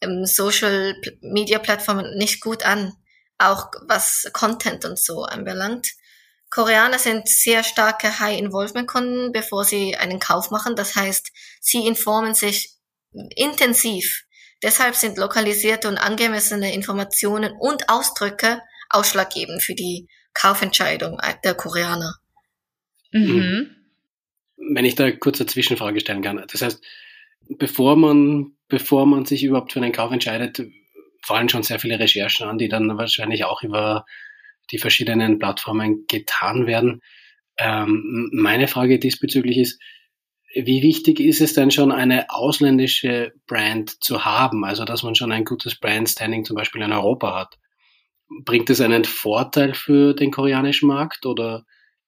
ähm, 0.02 0.26
Social 0.26 0.94
Media 1.22 1.58
Plattformen 1.58 2.18
nicht 2.18 2.42
gut 2.42 2.66
an, 2.66 2.92
auch 3.38 3.70
was 3.86 4.28
Content 4.34 4.84
und 4.84 4.98
so 4.98 5.22
anbelangt. 5.22 5.88
Koreaner 6.50 6.98
sind 6.98 7.28
sehr 7.28 7.62
starke 7.62 8.20
High-Involvement-Kunden, 8.20 9.32
bevor 9.32 9.64
sie 9.64 9.96
einen 9.96 10.18
Kauf 10.18 10.50
machen. 10.50 10.76
Das 10.76 10.96
heißt, 10.96 11.30
sie 11.60 11.86
informen 11.86 12.34
sich 12.34 12.74
intensiv. 13.36 14.24
Deshalb 14.62 14.94
sind 14.94 15.18
lokalisierte 15.18 15.88
und 15.88 15.98
angemessene 15.98 16.74
Informationen 16.74 17.52
und 17.58 17.88
Ausdrücke 17.88 18.60
ausschlaggebend 18.90 19.62
für 19.62 19.74
die 19.74 20.08
Kaufentscheidung 20.34 21.20
der 21.44 21.54
Koreaner. 21.54 22.16
Mhm. 23.12 23.76
Wenn 24.56 24.84
ich 24.84 24.94
da 24.94 25.10
kurz 25.12 25.40
eine 25.40 25.46
Zwischenfrage 25.46 26.00
stellen 26.00 26.22
kann. 26.22 26.44
Das 26.50 26.62
heißt, 26.62 26.82
bevor 27.48 27.96
man, 27.96 28.56
bevor 28.68 29.06
man 29.06 29.24
sich 29.24 29.44
überhaupt 29.44 29.72
für 29.72 29.80
einen 29.80 29.92
Kauf 29.92 30.12
entscheidet, 30.12 30.62
fallen 31.22 31.48
schon 31.48 31.62
sehr 31.62 31.78
viele 31.78 31.98
Recherchen 31.98 32.48
an, 32.48 32.58
die 32.58 32.68
dann 32.68 32.96
wahrscheinlich 32.96 33.44
auch 33.44 33.62
über 33.62 34.04
die 34.70 34.78
verschiedenen 34.78 35.38
Plattformen 35.38 36.04
getan 36.08 36.66
werden. 36.66 37.00
Ähm, 37.58 38.30
meine 38.32 38.68
Frage 38.68 38.98
diesbezüglich 38.98 39.58
ist, 39.58 39.80
wie 40.54 40.82
wichtig 40.82 41.20
ist 41.20 41.40
es 41.40 41.52
denn 41.52 41.70
schon, 41.70 41.92
eine 41.92 42.30
ausländische 42.30 43.32
Brand 43.46 44.02
zu 44.02 44.24
haben? 44.24 44.64
Also, 44.64 44.84
dass 44.84 45.02
man 45.02 45.14
schon 45.14 45.32
ein 45.32 45.44
gutes 45.44 45.78
Brandstanding 45.78 46.44
zum 46.44 46.56
Beispiel 46.56 46.82
in 46.82 46.92
Europa 46.92 47.38
hat? 47.38 47.58
bringt 48.28 48.70
es 48.70 48.80
einen 48.80 49.04
Vorteil 49.04 49.74
für 49.74 50.14
den 50.14 50.30
koreanischen 50.30 50.88
Markt 50.88 51.26
oder 51.26 51.64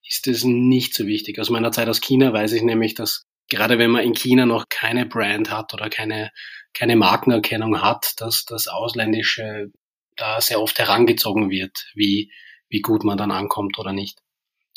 ist 0.07 0.27
es 0.27 0.45
nicht 0.45 0.95
so 0.95 1.07
wichtig? 1.07 1.39
Aus 1.39 1.51
meiner 1.51 1.73
Zeit 1.73 1.89
aus 1.89 2.01
China 2.01 2.33
weiß 2.33 2.53
ich 2.53 2.63
nämlich, 2.63 2.95
dass 2.95 3.27
gerade 3.49 3.79
wenn 3.79 3.91
man 3.91 4.05
in 4.05 4.15
China 4.15 4.47
noch 4.47 4.69
keine 4.69 5.07
Brand 5.07 5.51
hat 5.51 5.75
oder 5.75 5.89
keine, 5.91 6.31
keine 6.73 6.97
Markenerkennung 6.97 7.83
hat, 7.83 8.15
dass 8.19 8.45
das 8.45 8.69
Ausländische 8.69 9.73
da 10.17 10.41
sehr 10.41 10.61
oft 10.61 10.79
herangezogen 10.79 11.51
wird, 11.51 11.91
wie, 11.95 12.31
wie 12.71 12.81
gut 12.81 13.05
man 13.05 13.19
dann 13.19 13.31
ankommt 13.31 13.79
oder 13.79 13.93
nicht. 13.93 14.23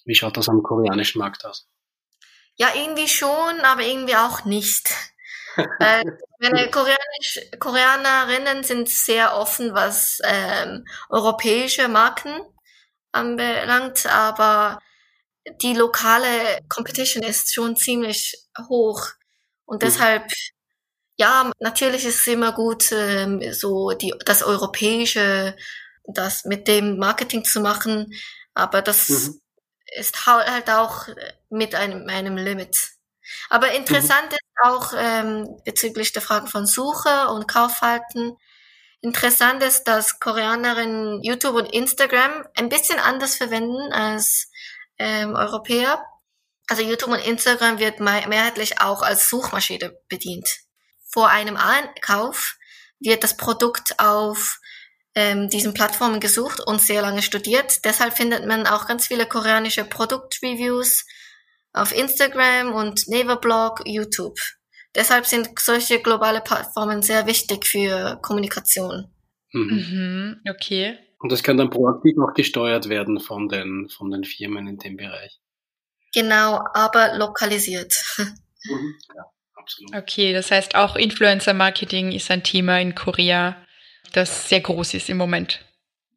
Wie 0.03 0.15
schaut 0.15 0.35
das 0.35 0.49
am 0.49 0.63
koreanischen 0.63 1.19
Markt 1.19 1.45
aus? 1.45 1.67
Ja, 2.55 2.69
irgendwie 2.75 3.07
schon, 3.07 3.61
aber 3.61 3.83
irgendwie 3.83 4.15
auch 4.15 4.43
nicht. 4.45 4.89
äh, 5.79 6.03
meine 6.39 6.69
Koreanisch, 6.69 7.39
Koreanerinnen 7.59 8.63
sind 8.63 8.89
sehr 8.89 9.35
offen, 9.35 9.73
was 9.73 10.19
ähm, 10.25 10.85
europäische 11.09 11.87
Marken 11.87 12.41
anbelangt, 13.11 14.05
aber 14.07 14.79
die 15.61 15.73
lokale 15.73 16.59
Competition 16.69 17.23
ist 17.23 17.53
schon 17.53 17.75
ziemlich 17.75 18.35
hoch. 18.67 19.07
Und 19.65 19.81
mhm. 19.81 19.85
deshalb, 19.85 20.31
ja, 21.17 21.51
natürlich 21.59 22.05
ist 22.05 22.21
es 22.21 22.27
immer 22.27 22.51
gut, 22.53 22.91
ähm, 22.91 23.41
so 23.53 23.91
die, 23.91 24.13
das 24.25 24.43
Europäische, 24.43 25.55
das 26.05 26.45
mit 26.45 26.67
dem 26.67 26.97
Marketing 26.97 27.43
zu 27.45 27.61
machen, 27.61 28.13
aber 28.53 28.81
das 28.81 29.09
mhm. 29.09 29.41
ist 29.95 30.25
halt 30.25 30.69
auch 30.69 31.07
mit 31.49 31.75
einem, 31.75 32.07
einem 32.09 32.37
Limit. 32.37 32.93
Aber 33.49 33.71
interessant 33.71 34.31
mhm. 34.31 34.35
ist 34.35 34.63
auch 34.63 34.93
ähm, 34.97 35.61
bezüglich 35.65 36.11
der 36.11 36.21
Fragen 36.21 36.47
von 36.47 36.65
Suche 36.65 37.29
und 37.29 37.47
Kaufverhalten. 37.47 38.37
Interessant 39.01 39.63
ist, 39.63 39.85
dass 39.85 40.19
Koreanerinnen 40.19 41.21
YouTube 41.23 41.55
und 41.55 41.65
Instagram 41.65 42.45
ein 42.55 42.69
bisschen 42.69 42.99
anders 42.99 43.35
verwenden 43.35 43.91
als 43.91 44.49
ähm, 44.97 45.35
Europäer. 45.35 46.03
Also 46.67 46.83
YouTube 46.83 47.11
und 47.11 47.19
Instagram 47.19 47.79
wird 47.79 47.99
mehrheitlich 47.99 48.79
auch 48.79 49.01
als 49.01 49.29
Suchmaschine 49.29 49.97
bedient. 50.07 50.47
Vor 51.05 51.27
einem 51.27 51.57
Einkauf 51.57 52.55
wird 52.99 53.23
das 53.23 53.35
Produkt 53.35 53.99
auf 53.99 54.59
ähm, 55.15 55.49
diesen 55.49 55.73
Plattformen 55.73 56.19
gesucht 56.19 56.59
und 56.65 56.81
sehr 56.81 57.01
lange 57.01 57.21
studiert. 57.21 57.85
Deshalb 57.85 58.17
findet 58.17 58.45
man 58.45 58.67
auch 58.67 58.87
ganz 58.87 59.07
viele 59.07 59.25
koreanische 59.25 59.85
Produktreviews 59.85 61.05
auf 61.73 61.95
Instagram 61.95 62.73
und 62.73 63.07
Neverblog, 63.07 63.81
YouTube. 63.85 64.37
Deshalb 64.95 65.25
sind 65.25 65.49
solche 65.59 65.99
globale 65.99 66.41
Plattformen 66.41 67.01
sehr 67.01 67.25
wichtig 67.25 67.65
für 67.65 68.19
Kommunikation. 68.21 69.11
Mhm. 69.51 69.71
mhm 69.71 70.41
okay. 70.49 70.97
Und 71.19 71.31
das 71.31 71.41
kann 71.41 71.57
dann 71.57 71.69
proaktiv 71.69 72.15
auch 72.19 72.33
gesteuert 72.33 72.89
werden 72.89 73.19
von 73.19 73.47
den, 73.47 73.89
von 73.89 74.11
den 74.11 74.23
Firmen 74.23 74.67
in 74.67 74.77
dem 74.77 74.97
Bereich. 74.97 75.39
Genau, 76.13 76.61
aber 76.73 77.17
lokalisiert. 77.17 77.93
Mhm, 78.17 78.95
ja, 79.15 79.25
absolut. 79.55 79.95
Okay, 79.95 80.31
das 80.31 80.51
heißt 80.51 80.75
auch 80.75 80.95
Influencer 80.95 81.53
Marketing 81.53 82.11
ist 82.11 82.31
ein 82.31 82.43
Thema 82.43 82.79
in 82.79 82.95
Korea, 82.95 83.57
das 84.13 84.49
sehr 84.49 84.61
groß 84.61 84.93
ist 84.93 85.09
im 85.09 85.17
Moment. 85.17 85.65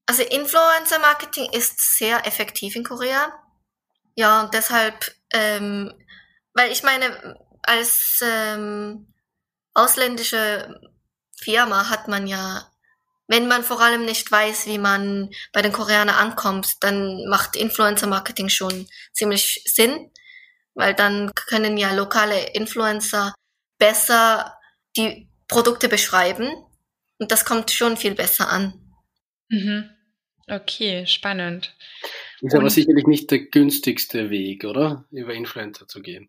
Also 0.06 0.22
Influencer 0.22 0.98
Marketing 1.00 1.50
ist 1.52 1.98
sehr 1.98 2.26
effektiv 2.26 2.76
in 2.76 2.84
Korea. 2.84 3.32
Ja, 4.14 4.42
und 4.42 4.54
deshalb, 4.54 5.12
ähm, 5.32 5.92
weil 6.54 6.70
ich 6.70 6.82
meine, 6.82 7.36
als 7.62 8.20
ähm, 8.22 9.12
ausländische 9.74 10.80
Firma 11.36 11.90
hat 11.90 12.08
man 12.08 12.26
ja 12.26 12.70
wenn 13.28 13.48
man 13.48 13.64
vor 13.64 13.80
allem 13.80 14.04
nicht 14.04 14.30
weiß, 14.30 14.66
wie 14.66 14.78
man 14.78 15.30
bei 15.52 15.62
den 15.62 15.72
Koreanern 15.72 16.14
ankommt, 16.14 16.76
dann 16.80 17.26
macht 17.28 17.56
Influencer-Marketing 17.56 18.48
schon 18.48 18.86
ziemlich 19.12 19.62
Sinn, 19.66 20.12
weil 20.74 20.94
dann 20.94 21.32
können 21.34 21.76
ja 21.76 21.92
lokale 21.92 22.50
Influencer 22.50 23.34
besser 23.78 24.56
die 24.96 25.28
Produkte 25.48 25.88
beschreiben 25.88 26.50
und 27.18 27.30
das 27.32 27.44
kommt 27.44 27.70
schon 27.70 27.96
viel 27.96 28.14
besser 28.14 28.48
an. 28.50 28.74
Mhm. 29.48 29.90
Okay, 30.48 31.06
spannend. 31.06 31.74
Ist 32.40 32.54
aber 32.54 32.70
sicherlich 32.70 33.06
nicht 33.06 33.30
der 33.30 33.40
günstigste 33.40 34.30
Weg, 34.30 34.64
oder? 34.64 35.04
Über 35.10 35.34
Influencer 35.34 35.88
zu 35.88 36.02
gehen. 36.02 36.28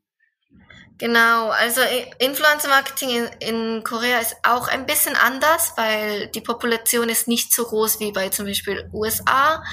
Genau, 0.98 1.50
also 1.50 1.82
Influencer 2.18 2.70
Marketing 2.70 3.10
in, 3.10 3.76
in, 3.76 3.84
Korea 3.84 4.18
ist 4.18 4.36
auch 4.42 4.68
ein 4.68 4.88
bisschen 4.88 5.16
anders, 5.16 5.74
weil 5.76 6.28
die 6.30 6.42
Population 6.42 7.10
ist 7.10 7.28
nicht 7.28 7.54
so 7.54 7.66
groß 7.66 8.00
wie 8.00 8.12
bei 8.12 8.30
zum 8.30 8.48
Beispiel 8.48 8.90
USA, 8.92 9.64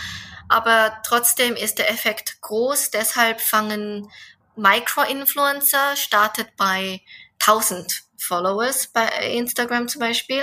aber 0.50 0.98
trotzdem 1.06 1.56
ist 1.56 1.78
der 1.78 1.90
Effekt 1.90 2.42
groß. 2.42 2.90
Deshalb 2.90 3.40
fangen 3.40 4.10
Micro-Influencer 4.56 5.96
startet 5.96 6.48
bei 6.58 7.00
1000 7.46 8.04
Followers 8.18 8.88
bei 8.88 9.06
Instagram 9.32 9.88
zum 9.88 10.00
Beispiel. 10.00 10.42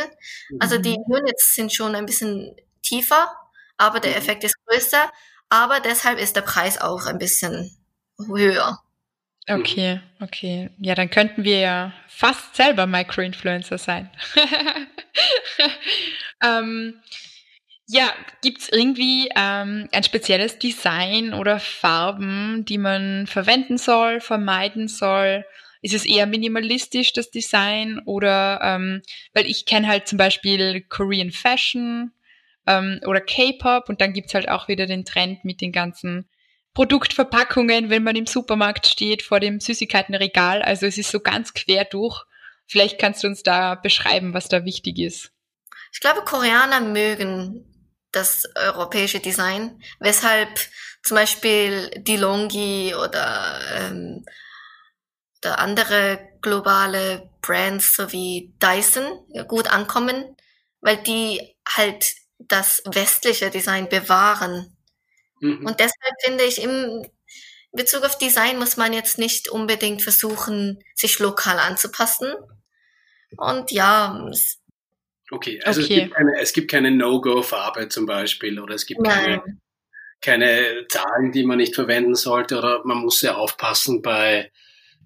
Also 0.59 0.77
die 0.77 0.97
mhm. 0.97 1.15
Units 1.15 1.55
sind 1.55 1.73
schon 1.73 1.95
ein 1.95 2.05
bisschen 2.05 2.55
tiefer, 2.83 3.31
aber 3.77 3.99
der 3.99 4.11
mhm. 4.11 4.17
Effekt 4.17 4.43
ist 4.43 4.55
größer. 4.65 5.11
Aber 5.49 5.79
deshalb 5.79 6.19
ist 6.19 6.35
der 6.35 6.41
Preis 6.41 6.79
auch 6.79 7.05
ein 7.05 7.17
bisschen 7.17 7.75
höher. 8.27 8.79
Okay, 9.49 9.99
okay. 10.21 10.69
Ja, 10.77 10.95
dann 10.95 11.09
könnten 11.09 11.43
wir 11.43 11.59
ja 11.59 11.93
fast 12.07 12.55
selber 12.55 12.85
Micro-Influencer 12.85 13.77
sein. 13.77 14.09
ähm, 16.43 17.01
ja, 17.87 18.13
gibt's 18.41 18.69
irgendwie 18.69 19.29
ähm, 19.35 19.89
ein 19.91 20.03
spezielles 20.03 20.59
Design 20.59 21.33
oder 21.33 21.59
Farben, 21.59 22.63
die 22.65 22.77
man 22.77 23.27
verwenden 23.27 23.77
soll, 23.77 24.21
vermeiden 24.21 24.87
soll? 24.87 25.43
Ist 25.81 25.93
es 25.93 26.05
eher 26.05 26.27
minimalistisch, 26.27 27.13
das 27.13 27.31
Design? 27.31 28.01
Oder, 28.05 28.59
ähm, 28.63 29.01
weil 29.33 29.45
ich 29.45 29.65
kenne 29.65 29.87
halt 29.87 30.07
zum 30.07 30.17
Beispiel 30.17 30.81
Korean 30.81 31.31
Fashion 31.31 32.11
ähm, 32.67 32.99
oder 33.05 33.21
K-Pop 33.21 33.89
und 33.89 34.01
dann 34.01 34.13
gibt's 34.13 34.33
halt 34.33 34.49
auch 34.49 34.67
wieder 34.67 34.85
den 34.85 35.05
Trend 35.05 35.43
mit 35.43 35.61
den 35.61 35.71
ganzen 35.71 36.29
Produktverpackungen, 36.73 37.89
wenn 37.89 38.03
man 38.03 38.15
im 38.15 38.27
Supermarkt 38.27 38.87
steht 38.87 39.23
vor 39.23 39.39
dem 39.39 39.59
Süßigkeitenregal. 39.59 40.61
Also 40.61 40.85
es 40.85 40.97
ist 40.97 41.11
so 41.11 41.19
ganz 41.19 41.53
quer 41.53 41.85
durch. 41.85 42.23
Vielleicht 42.67 42.99
kannst 42.99 43.23
du 43.23 43.27
uns 43.27 43.43
da 43.43 43.75
beschreiben, 43.75 44.33
was 44.33 44.47
da 44.47 44.63
wichtig 44.63 44.99
ist. 44.99 45.31
Ich 45.91 45.99
glaube, 45.99 46.21
Koreaner 46.23 46.79
mögen 46.79 47.65
das 48.13 48.45
europäische 48.55 49.19
Design, 49.19 49.81
weshalb 49.99 50.49
zum 51.03 51.15
Beispiel 51.15 51.89
DeLonghi 51.97 52.93
oder, 52.95 53.59
ähm, 53.77 54.25
andere 55.45 56.19
globale 56.41 57.29
Brands 57.41 57.95
sowie 57.95 58.53
Dyson 58.61 59.03
gut 59.47 59.67
ankommen, 59.67 60.35
weil 60.81 60.97
die 60.97 61.55
halt 61.67 62.13
das 62.39 62.81
westliche 62.85 63.49
Design 63.49 63.89
bewahren 63.89 64.75
Mhm. 65.41 65.65
Und 65.65 65.79
deshalb 65.79 66.13
finde 66.23 66.43
ich, 66.45 66.61
im 66.61 67.05
Bezug 67.71 68.03
auf 68.03 68.17
Design 68.17 68.57
muss 68.57 68.77
man 68.77 68.93
jetzt 68.93 69.17
nicht 69.17 69.49
unbedingt 69.49 70.01
versuchen, 70.01 70.79
sich 70.95 71.19
lokal 71.19 71.59
anzupassen. 71.59 72.33
Und 73.37 73.71
ja. 73.71 74.29
Okay, 75.31 75.61
also 75.63 75.81
okay. 75.81 75.93
Es, 75.93 75.99
gibt 76.03 76.15
keine, 76.15 76.39
es 76.39 76.53
gibt 76.53 76.71
keine 76.71 76.91
No-Go-Farbe 76.91 77.89
zum 77.89 78.05
Beispiel 78.05 78.59
oder 78.59 78.75
es 78.75 78.85
gibt 78.85 79.03
keine, 79.03 79.41
keine 80.21 80.85
Zahlen, 80.89 81.31
die 81.31 81.43
man 81.43 81.57
nicht 81.57 81.73
verwenden 81.73 82.15
sollte 82.15 82.57
oder 82.57 82.81
man 82.83 82.97
muss 82.97 83.19
sehr 83.19 83.37
aufpassen 83.37 84.01
bei, 84.01 84.51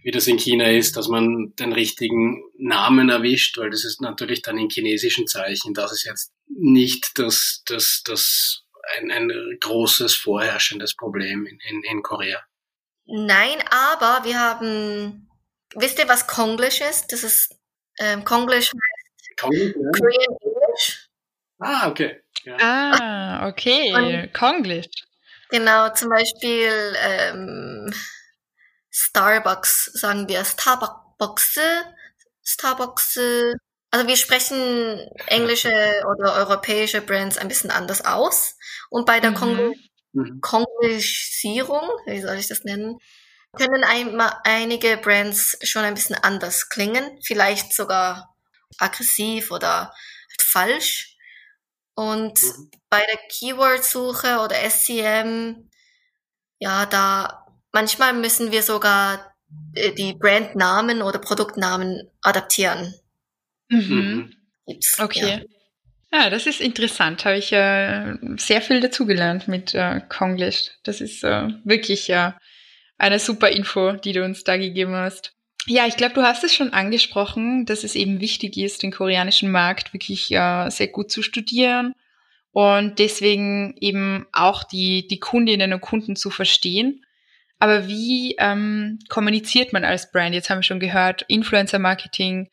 wie 0.05 0.11
das 0.11 0.27
in 0.27 0.37
China 0.37 0.69
ist, 0.69 0.97
dass 0.97 1.07
man 1.07 1.55
den 1.55 1.73
richtigen 1.73 2.43
Namen 2.59 3.09
erwischt, 3.09 3.57
weil 3.57 3.71
das 3.71 3.83
ist 3.83 4.01
natürlich 4.01 4.43
dann 4.43 4.55
in 4.59 4.69
chinesischen 4.69 5.25
Zeichen. 5.25 5.73
Das 5.73 5.91
ist 5.91 6.03
jetzt 6.03 6.31
nicht 6.47 7.17
das, 7.17 7.63
das, 7.65 8.03
das 8.05 8.61
ein, 8.99 9.09
ein 9.09 9.31
großes 9.59 10.13
vorherrschendes 10.13 10.95
Problem 10.95 11.47
in, 11.47 11.57
in, 11.67 11.81
in 11.81 12.03
Korea. 12.03 12.39
Nein, 13.07 13.57
aber 13.71 14.23
wir 14.25 14.39
haben, 14.39 15.27
wisst 15.73 15.97
ihr, 15.97 16.07
was 16.07 16.27
Konglish 16.27 16.81
ist? 16.81 17.11
Das 17.11 17.23
ist, 17.23 17.55
ähm, 17.97 18.23
Konglish 18.23 18.67
heißt 18.67 19.37
Konglish, 19.37 19.73
ja. 19.75 19.91
Korean 19.91 20.37
English. 20.43 21.09
Ah, 21.57 21.89
okay. 21.89 22.21
Ja. 22.43 22.57
Ah, 22.59 23.49
okay, 23.49 23.91
Und, 23.91 24.33
Konglish. 24.35 24.85
Genau, 25.49 25.91
zum 25.93 26.09
Beispiel 26.09 26.95
ähm, 27.03 27.91
Starbucks, 28.97 29.91
sagen 29.93 30.29
wir 30.29 30.45
Starbucks, 30.45 31.59
Starbucks, 32.43 33.19
also 33.91 34.07
wir 34.07 34.15
sprechen 34.15 35.09
englische 35.27 36.01
oder 36.09 36.35
europäische 36.35 37.01
Brands 37.01 37.37
ein 37.37 37.49
bisschen 37.49 37.71
anders 37.71 38.05
aus. 38.05 38.55
Und 38.89 39.05
bei 39.05 39.19
der 39.19 39.31
mhm. 39.31 39.75
mhm. 40.13 40.39
Konglisierung, 40.39 41.89
wie 42.05 42.21
soll 42.21 42.37
ich 42.37 42.47
das 42.47 42.63
nennen, 42.63 42.97
können 43.57 43.83
ein, 43.83 44.17
einige 44.45 44.95
Brands 44.95 45.57
schon 45.63 45.83
ein 45.83 45.93
bisschen 45.93 46.15
anders 46.15 46.69
klingen, 46.69 47.19
vielleicht 47.21 47.73
sogar 47.73 48.33
aggressiv 48.77 49.51
oder 49.51 49.91
halt 50.29 50.41
falsch. 50.41 51.17
Und 51.95 52.41
mhm. 52.41 52.71
bei 52.89 53.05
der 53.05 53.19
Keyword-Suche 53.29 54.39
oder 54.39 54.55
SCM, 54.69 55.69
ja, 56.59 56.85
da 56.85 57.44
manchmal 57.75 58.13
müssen 58.13 58.51
wir 58.51 58.63
sogar 58.63 59.35
äh, 59.75 59.91
die 59.91 60.13
Brandnamen 60.13 61.03
oder 61.03 61.19
Produktnamen 61.19 62.09
adaptieren. 62.21 62.95
Mhm. 63.67 64.33
Gibt's, 64.65 64.99
okay. 64.99 65.45
Ja. 66.11 66.19
ja. 66.19 66.29
das 66.29 66.47
ist 66.47 66.61
interessant. 66.61 67.25
Habe 67.25 67.37
ich 67.37 67.51
äh, 67.51 68.15
sehr 68.37 68.61
viel 68.61 68.79
dazugelernt 68.79 69.47
mit 69.47 69.75
äh, 69.75 70.01
Konglish. 70.09 70.71
Das 70.83 71.01
ist 71.01 71.23
äh, 71.23 71.49
wirklich 71.65 72.09
äh, 72.09 72.31
eine 72.97 73.19
super 73.19 73.49
Info, 73.49 73.91
die 73.91 74.13
du 74.13 74.23
uns 74.23 74.43
da 74.43 74.57
gegeben 74.57 74.95
hast. 74.95 75.33
Ja, 75.67 75.85
ich 75.85 75.97
glaube, 75.97 76.13
du 76.13 76.21
hast 76.21 76.43
es 76.43 76.55
schon 76.55 76.73
angesprochen, 76.73 77.65
dass 77.65 77.83
es 77.83 77.95
eben 77.95 78.21
wichtig 78.21 78.55
ist, 78.55 78.83
den 78.83 78.91
koreanischen 78.91 79.51
Markt 79.51 79.93
wirklich 79.93 80.31
äh, 80.31 80.69
sehr 80.69 80.87
gut 80.87 81.11
zu 81.11 81.23
studieren 81.23 81.93
und 82.51 82.99
deswegen 82.99 83.75
eben 83.81 84.27
auch 84.31 84.63
die, 84.63 85.07
die 85.07 85.19
Kundinnen 85.19 85.73
und 85.73 85.81
Kunden 85.81 86.15
zu 86.15 86.29
verstehen. 86.29 87.05
Aber 87.59 87.87
wie 87.87 88.35
ähm, 88.37 88.99
kommuniziert 89.09 89.73
man 89.73 89.85
als 89.85 90.11
Brand? 90.11 90.35
Jetzt 90.35 90.49
haben 90.49 90.59
wir 90.59 90.63
schon 90.63 90.79
gehört, 90.79 91.23
Influencer-Marketing, 91.27 92.49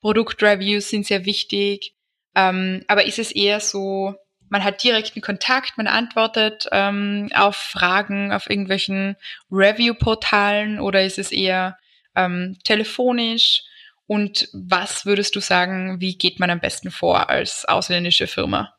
Produktreviews 0.00 0.88
sind 0.88 1.06
sehr 1.06 1.24
wichtig. 1.24 1.94
Ähm, 2.34 2.84
aber 2.88 3.04
ist 3.04 3.18
es 3.18 3.32
eher 3.32 3.60
so, 3.60 4.14
man 4.48 4.62
hat 4.62 4.82
direkten 4.82 5.20
Kontakt, 5.20 5.76
man 5.76 5.86
antwortet 5.86 6.68
ähm, 6.72 7.30
auf 7.34 7.56
Fragen 7.56 8.32
auf 8.32 8.48
irgendwelchen 8.48 9.16
Review-Portalen 9.50 10.80
oder 10.80 11.02
ist 11.02 11.18
es 11.18 11.32
eher 11.32 11.78
ähm, 12.14 12.58
telefonisch? 12.64 13.62
Und 14.06 14.48
was 14.52 15.04
würdest 15.04 15.34
du 15.34 15.40
sagen, 15.40 16.00
wie 16.00 16.16
geht 16.16 16.38
man 16.38 16.50
am 16.50 16.60
besten 16.60 16.90
vor 16.90 17.28
als 17.28 17.64
ausländische 17.64 18.28
Firma? 18.28 18.76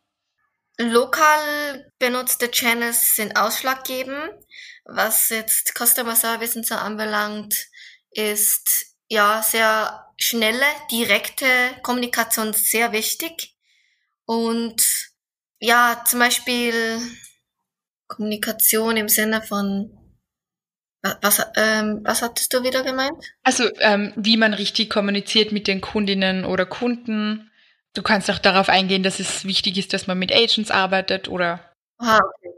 Lokal 0.80 1.92
benutzte 2.00 2.52
Channels 2.52 3.16
sind 3.16 3.36
ausschlaggebend. 3.36 4.30
Was 4.88 5.30
jetzt 5.30 5.74
Customer 5.78 6.16
Service 6.16 6.56
und 6.56 6.66
so 6.66 6.76
anbelangt, 6.76 7.68
ist 8.12 8.96
ja 9.10 9.42
sehr 9.44 10.06
schnelle, 10.18 10.66
direkte 10.92 11.46
Kommunikation 11.84 12.54
sehr 12.54 12.92
wichtig. 12.94 13.56
Und 14.26 14.82
ja, 15.60 16.04
zum 16.06 16.20
Beispiel 16.20 17.00
Kommunikation 18.08 18.98
im 18.98 19.10
Sinne 19.10 19.42
von 19.42 19.94
was, 21.22 21.46
ähm, 21.56 22.02
was 22.04 22.22
hattest 22.22 22.54
du 22.54 22.64
wieder 22.64 22.84
gemeint? 22.84 23.24
Also 23.44 23.70
ähm, 23.80 24.14
wie 24.16 24.36
man 24.36 24.54
richtig 24.54 24.90
kommuniziert 24.90 25.52
mit 25.52 25.68
den 25.68 25.80
Kundinnen 25.80 26.44
oder 26.44 26.66
Kunden. 26.66 27.52
Du 27.94 28.02
kannst 28.02 28.30
auch 28.30 28.40
darauf 28.40 28.68
eingehen, 28.68 29.04
dass 29.04 29.20
es 29.20 29.46
wichtig 29.46 29.78
ist, 29.78 29.94
dass 29.94 30.08
man 30.08 30.20
mit 30.20 30.34
Agents 30.34 30.72
arbeitet 30.72 31.30
oder. 31.30 31.72
Ah, 31.98 32.20
okay. 32.20 32.54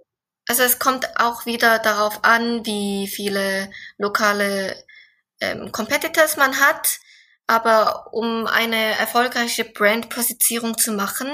Also 0.49 0.63
es 0.63 0.79
kommt 0.79 1.19
auch 1.19 1.45
wieder 1.45 1.77
darauf 1.77 2.23
an, 2.23 2.65
wie 2.65 3.07
viele 3.07 3.69
lokale 3.99 4.83
ähm, 5.39 5.71
Competitors 5.71 6.37
man 6.37 6.59
hat. 6.59 6.97
Aber 7.45 8.11
um 8.13 8.47
eine 8.47 8.97
erfolgreiche 8.97 9.63
Brand-Posizierung 9.63 10.75
zu 10.75 10.93
machen, 10.93 11.29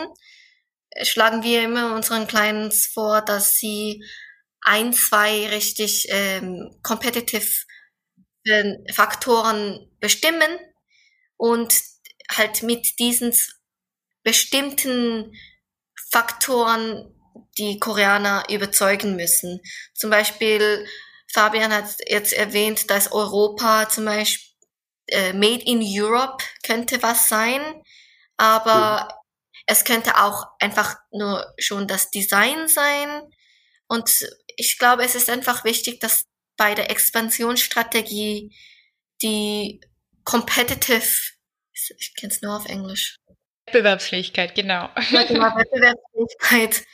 schlagen 1.02 1.44
wir 1.44 1.64
immer 1.64 1.96
unseren 1.96 2.28
Clients 2.28 2.88
vor, 2.88 3.22
dass 3.22 3.56
sie 3.56 4.04
ein, 4.60 4.92
zwei 4.92 5.48
richtig 5.48 6.08
ähm, 6.10 6.78
competitive 6.84 7.48
äh, 8.44 8.76
Faktoren 8.92 9.90
bestimmen 10.02 10.60
und 11.38 11.74
halt 12.30 12.64
mit 12.64 13.00
diesen 13.00 13.34
bestimmten 14.24 15.34
Faktoren 16.12 17.15
die 17.58 17.80
Koreaner 17.80 18.44
überzeugen 18.50 19.16
müssen. 19.16 19.62
Zum 19.94 20.10
Beispiel, 20.10 20.86
Fabian 21.32 21.74
hat 21.74 21.86
jetzt 22.08 22.34
erwähnt, 22.34 22.90
dass 22.90 23.12
Europa 23.12 23.90
zum 23.90 24.06
Beispiel 24.06 24.46
äh, 25.08 25.34
Made 25.34 25.64
in 25.66 25.82
Europe 25.84 26.44
könnte 26.64 27.02
was 27.04 27.30
sein, 27.30 27.62
aber 28.38 29.04
mhm. 29.04 29.62
es 29.68 29.86
könnte 29.86 30.18
auch 30.22 30.46
einfach 30.60 30.96
nur 31.12 31.46
schon 31.58 31.88
das 31.88 32.10
Design 32.10 32.68
sein. 32.68 33.22
Und 33.88 34.10
ich 34.58 34.78
glaube, 34.78 35.04
es 35.04 35.16
ist 35.16 35.30
einfach 35.30 35.64
wichtig, 35.64 36.00
dass 36.00 36.26
bei 36.58 36.74
der 36.74 36.90
Expansionsstrategie 36.90 38.56
die 39.22 39.82
competitive, 40.24 41.08
ich 41.98 42.14
kenne 42.16 42.34
es 42.34 42.42
nur 42.42 42.56
auf 42.56 42.66
Englisch. 42.66 43.18
Wettbewerbsfähigkeit, 43.68 44.56
genau. 44.56 44.90
Ja, 45.10 45.24
genau, 45.24 45.46
Wettbewerbsfähigkeit, 45.56 46.86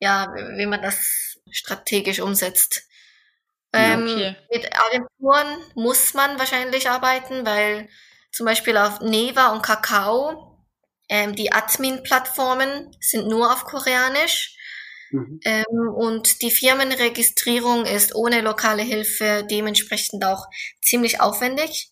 ja, 0.00 0.32
wie 0.56 0.66
man 0.66 0.82
das 0.82 1.38
strategisch 1.50 2.20
umsetzt. 2.20 2.82
Ähm, 3.72 4.04
okay. 4.04 4.36
Mit 4.52 4.70
Agenturen 4.80 5.46
muss 5.74 6.14
man 6.14 6.38
wahrscheinlich 6.38 6.88
arbeiten, 6.88 7.44
weil 7.44 7.88
zum 8.32 8.46
Beispiel 8.46 8.76
auf 8.76 9.00
Neva 9.00 9.48
und 9.48 9.62
Kakao 9.62 10.48
ähm, 11.08 11.34
die 11.34 11.52
Admin-Plattformen 11.52 12.96
sind 13.00 13.28
nur 13.28 13.52
auf 13.52 13.64
Koreanisch. 13.64 14.56
Mhm. 15.10 15.40
Ähm, 15.44 15.88
und 15.94 16.42
die 16.42 16.50
Firmenregistrierung 16.50 17.86
ist 17.86 18.14
ohne 18.14 18.42
lokale 18.42 18.82
Hilfe 18.82 19.46
dementsprechend 19.50 20.24
auch 20.24 20.46
ziemlich 20.82 21.20
aufwendig. 21.20 21.90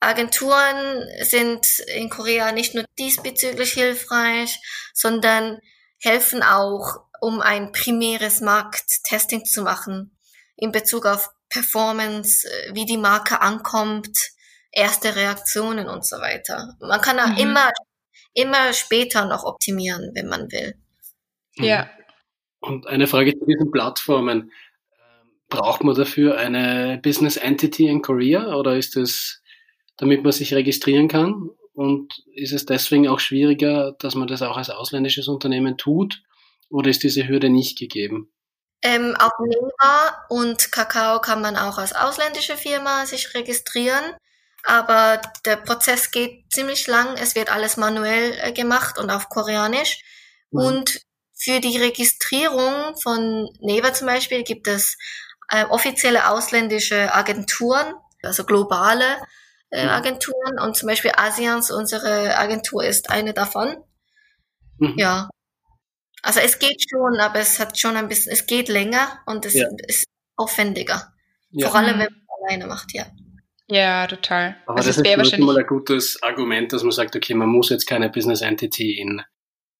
Agenturen 0.00 1.06
sind 1.20 1.78
in 1.94 2.08
Korea 2.08 2.52
nicht 2.52 2.74
nur 2.74 2.84
diesbezüglich 2.98 3.72
hilfreich, 3.72 4.58
sondern 4.94 5.58
helfen 5.98 6.42
auch, 6.42 7.04
um 7.20 7.40
ein 7.40 7.72
primäres 7.72 8.40
Markttesting 8.40 9.44
zu 9.44 9.62
machen 9.62 10.16
in 10.56 10.72
Bezug 10.72 11.06
auf 11.06 11.30
Performance, 11.48 12.48
äh, 12.48 12.74
wie 12.74 12.86
die 12.86 12.96
Marke 12.96 13.40
ankommt, 13.40 14.16
erste 14.72 15.16
Reaktionen 15.16 15.88
und 15.88 16.06
so 16.06 16.16
weiter. 16.16 16.76
Man 16.80 17.00
kann 17.00 17.32
mhm. 17.32 17.38
immer, 17.38 17.70
immer 18.34 18.72
später 18.72 19.26
noch 19.26 19.44
optimieren, 19.44 20.12
wenn 20.14 20.28
man 20.28 20.50
will. 20.50 20.74
Mhm. 21.56 21.64
Ja. 21.64 21.90
Und 22.60 22.86
eine 22.86 23.06
Frage 23.06 23.32
zu 23.38 23.44
diesen 23.46 23.70
Plattformen. 23.70 24.52
Braucht 25.48 25.82
man 25.82 25.96
dafür 25.96 26.38
eine 26.38 27.00
Business 27.02 27.36
Entity 27.36 27.88
in 27.88 28.02
Korea 28.02 28.54
oder 28.54 28.76
ist 28.76 28.96
es, 28.96 29.42
damit 29.96 30.22
man 30.22 30.30
sich 30.30 30.54
registrieren 30.54 31.08
kann? 31.08 31.50
Und 31.72 32.22
ist 32.34 32.52
es 32.52 32.66
deswegen 32.66 33.08
auch 33.08 33.18
schwieriger, 33.18 33.96
dass 33.98 34.14
man 34.14 34.28
das 34.28 34.42
auch 34.42 34.56
als 34.56 34.70
ausländisches 34.70 35.26
Unternehmen 35.26 35.76
tut? 35.76 36.22
Oder 36.70 36.90
ist 36.90 37.02
diese 37.02 37.26
Hürde 37.28 37.50
nicht 37.50 37.78
gegeben? 37.78 38.32
Ähm, 38.82 39.14
auf 39.18 39.32
Neva 39.40 40.24
und 40.30 40.72
Kakao 40.72 41.20
kann 41.20 41.42
man 41.42 41.56
auch 41.56 41.76
als 41.76 41.92
ausländische 41.92 42.56
Firma 42.56 43.04
sich 43.04 43.34
registrieren, 43.34 44.14
aber 44.62 45.20
der 45.44 45.56
Prozess 45.56 46.10
geht 46.10 46.50
ziemlich 46.50 46.86
lang. 46.86 47.16
Es 47.16 47.34
wird 47.34 47.52
alles 47.52 47.76
manuell 47.76 48.38
äh, 48.40 48.52
gemacht 48.52 48.98
und 48.98 49.10
auf 49.10 49.28
Koreanisch. 49.28 50.02
Mhm. 50.50 50.60
Und 50.60 51.00
für 51.34 51.60
die 51.60 51.76
Registrierung 51.76 52.96
von 53.02 53.48
Neva 53.60 53.92
zum 53.92 54.06
Beispiel 54.06 54.44
gibt 54.44 54.66
es 54.66 54.96
äh, 55.50 55.64
offizielle 55.64 56.28
ausländische 56.30 57.12
Agenturen, 57.12 57.92
also 58.22 58.44
globale 58.44 59.16
äh, 59.70 59.84
mhm. 59.84 59.90
Agenturen. 59.90 60.58
Und 60.58 60.76
zum 60.76 60.88
Beispiel 60.88 61.12
ASEANS, 61.16 61.70
unsere 61.70 62.36
Agentur, 62.38 62.84
ist 62.84 63.10
eine 63.10 63.34
davon. 63.34 63.76
Mhm. 64.78 64.94
Ja, 64.96 65.28
also 66.22 66.40
es 66.40 66.58
geht 66.58 66.84
schon, 66.88 67.18
aber 67.20 67.38
es 67.38 67.58
hat 67.58 67.78
schon 67.78 67.96
ein 67.96 68.08
bisschen, 68.08 68.32
es 68.32 68.46
geht 68.46 68.68
länger 68.68 69.20
und 69.26 69.44
es 69.46 69.54
ja. 69.54 69.68
ist 69.86 70.06
aufwendiger. 70.36 71.12
Ja. 71.50 71.68
Vor 71.68 71.78
allem, 71.78 71.98
wenn 71.98 72.10
man 72.10 72.22
es 72.22 72.44
alleine 72.44 72.66
macht, 72.66 72.92
ja. 72.92 73.06
Ja, 73.68 74.06
total. 74.06 74.56
Aber 74.66 74.78
also 74.78 74.88
das 74.88 74.96
ist 74.96 75.04
wahrscheinlich 75.04 75.46
mal 75.46 75.58
ein 75.58 75.66
gutes 75.66 76.20
Argument, 76.22 76.72
dass 76.72 76.82
man 76.82 76.92
sagt, 76.92 77.14
okay, 77.14 77.34
man 77.34 77.48
muss 77.48 77.70
jetzt 77.70 77.86
keine 77.86 78.10
Business 78.10 78.40
Entity 78.40 78.98
in, 78.98 79.22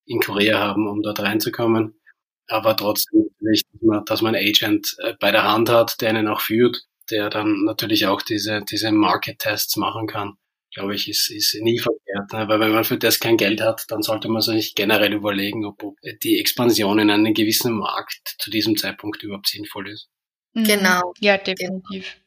in 0.05 0.21
Korea 0.21 0.59
haben, 0.59 0.87
um 0.87 1.01
dort 1.01 1.19
reinzukommen. 1.19 1.99
Aber 2.47 2.75
trotzdem 2.75 3.29
nicht, 3.39 3.65
dass 3.73 3.81
man, 3.81 4.05
dass 4.05 4.21
man 4.21 4.35
einen 4.35 4.47
Agent 4.47 4.95
äh, 4.99 5.13
bei 5.19 5.31
der 5.31 5.43
Hand 5.43 5.69
hat, 5.69 5.99
der 5.99 6.09
einen 6.09 6.27
auch 6.27 6.41
führt, 6.41 6.77
der 7.09 7.29
dann 7.29 7.65
natürlich 7.65 8.07
auch 8.07 8.21
diese, 8.21 8.61
diese 8.61 8.91
Market 8.91 9.39
Tests 9.39 9.75
machen 9.75 10.07
kann 10.07 10.37
glaube 10.73 10.95
ich, 10.95 11.09
ist, 11.09 11.29
ist 11.29 11.55
nie 11.61 11.79
verkehrt. 11.79 12.31
Ne? 12.31 12.47
Weil 12.47 12.59
wenn 12.59 12.71
man 12.71 12.83
für 12.83 12.97
das 12.97 13.19
kein 13.19 13.37
Geld 13.37 13.61
hat, 13.61 13.85
dann 13.89 14.01
sollte 14.01 14.29
man 14.29 14.41
sich 14.41 14.75
generell 14.75 15.13
überlegen, 15.13 15.65
ob 15.65 15.95
die 16.23 16.39
Expansion 16.39 16.99
in 16.99 17.09
einem 17.09 17.33
gewissen 17.33 17.73
Markt 17.73 18.35
zu 18.39 18.49
diesem 18.49 18.77
Zeitpunkt 18.77 19.23
überhaupt 19.23 19.47
sinnvoll 19.47 19.89
ist. 19.89 20.09
Mhm. 20.53 20.63
Genau. 20.63 21.13
Ja, 21.19 21.37
definitiv. 21.37 22.17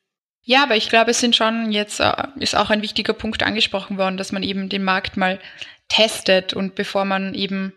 Ja, 0.43 0.63
aber 0.63 0.77
ich 0.77 0.91
glaube, 0.91 1.13
es 1.13 1.21
sind 1.21 1.35
schon 1.35 1.73
jetzt, 1.73 2.01
äh, 2.01 2.13
ist 2.39 2.55
auch 2.55 2.69
ein 2.69 2.83
wichtiger 2.83 3.15
Punkt 3.15 3.43
angesprochen 3.43 3.97
worden, 3.97 4.19
dass 4.19 4.31
man 4.31 4.43
eben 4.43 4.69
den 4.69 4.85
Markt 4.85 5.17
mal 5.17 5.41
testet 5.89 6.53
und 6.53 6.75
bevor 6.75 7.07
man 7.07 7.35
eben 7.35 7.73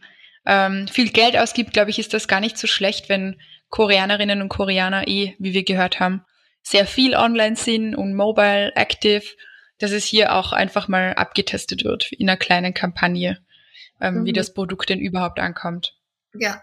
ähm, 0.46 0.88
viel 0.88 1.10
Geld 1.10 1.38
ausgibt, 1.38 1.74
glaube 1.74 1.92
ich, 1.92 2.00
ist 2.00 2.14
das 2.14 2.28
gar 2.28 2.42
nicht 2.42 2.58
so 2.58 2.68
schlecht, 2.68 3.08
wenn 3.10 3.40
Koreanerinnen 3.70 4.42
und 4.42 4.50
Koreaner 4.50 5.08
eh, 5.08 5.36
wie 5.40 5.54
wir 5.54 5.64
gehört 5.64 6.00
haben, 6.00 6.26
sehr 6.62 6.86
viel 6.86 7.16
online 7.16 7.56
sind 7.56 7.96
und 7.96 8.16
mobile 8.16 8.74
active 8.76 9.24
dass 9.80 9.92
es 9.92 10.06
hier 10.06 10.34
auch 10.34 10.54
einfach 10.54 10.88
mal 10.88 11.14
abgetestet 11.14 11.84
wird 11.84 12.12
in 12.12 12.30
einer 12.30 12.38
kleinen 12.38 12.74
Kampagne, 12.74 13.40
ähm, 14.02 14.22
mhm. 14.22 14.26
wie 14.26 14.34
das 14.34 14.54
Produkt 14.54 14.90
denn 14.90 15.00
überhaupt 15.00 15.40
ankommt. 15.40 15.96
Ja. 16.34 16.62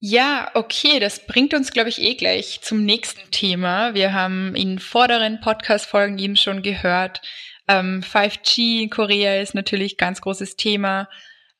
Ja, 0.00 0.52
okay, 0.54 1.00
das 1.00 1.26
bringt 1.26 1.54
uns, 1.54 1.72
glaube 1.72 1.88
ich, 1.88 2.00
eh 2.00 2.14
gleich 2.14 2.60
zum 2.62 2.84
nächsten 2.84 3.32
Thema. 3.32 3.94
Wir 3.94 4.12
haben 4.12 4.54
in 4.54 4.78
vorderen 4.78 5.40
Podcast-Folgen 5.40 6.18
eben 6.18 6.36
schon 6.36 6.62
gehört, 6.62 7.20
ähm, 7.68 8.02
5G 8.02 8.82
in 8.82 8.90
Korea 8.90 9.40
ist 9.40 9.54
natürlich 9.54 9.98
ganz 9.98 10.20
großes 10.22 10.56
Thema. 10.56 11.08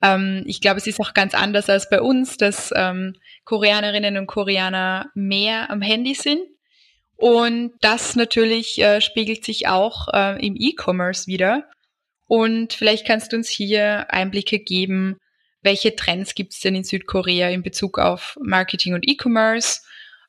Ähm, 0.01 0.43
ich 0.47 0.61
glaube, 0.61 0.79
es 0.79 0.87
ist 0.87 1.01
auch 1.01 1.13
ganz 1.13 1.35
anders 1.35 1.69
als 1.69 1.91
bei 1.91 2.01
uns, 2.01 2.39
dass 2.39 2.73
ähm, 2.75 3.15
Koreanerinnen 3.45 4.17
und 4.17 4.27
Koreaner 4.27 5.11
mehr 5.15 5.71
am 5.71 5.83
Handy 5.83 6.15
sind. 6.15 6.41
Und 7.19 7.73
das 7.81 8.15
natürlich 8.15 8.81
äh, 8.81 9.01
spiegelt 9.01 9.45
sich 9.45 9.67
auch 9.67 10.07
äh, 10.13 10.47
im 10.47 10.55
E-Commerce 10.57 11.27
wieder. 11.27 11.69
Und 12.29 12.75
vielleicht 12.75 13.09
kannst 13.09 13.33
du 13.33 13.37
uns 13.37 13.49
hier 13.49 14.07
Einblicke 14.11 14.61
geben, 14.61 15.19
welche 15.61 15.97
Trends 15.97 16.37
gibt 16.37 16.53
es 16.53 16.61
denn 16.61 16.77
in 16.77 16.85
Südkorea 16.85 17.49
in 17.49 17.65
Bezug 17.65 17.99
auf 17.99 18.39
Marketing 18.41 18.95
und 18.95 19.09
E-Commerce? 19.09 19.81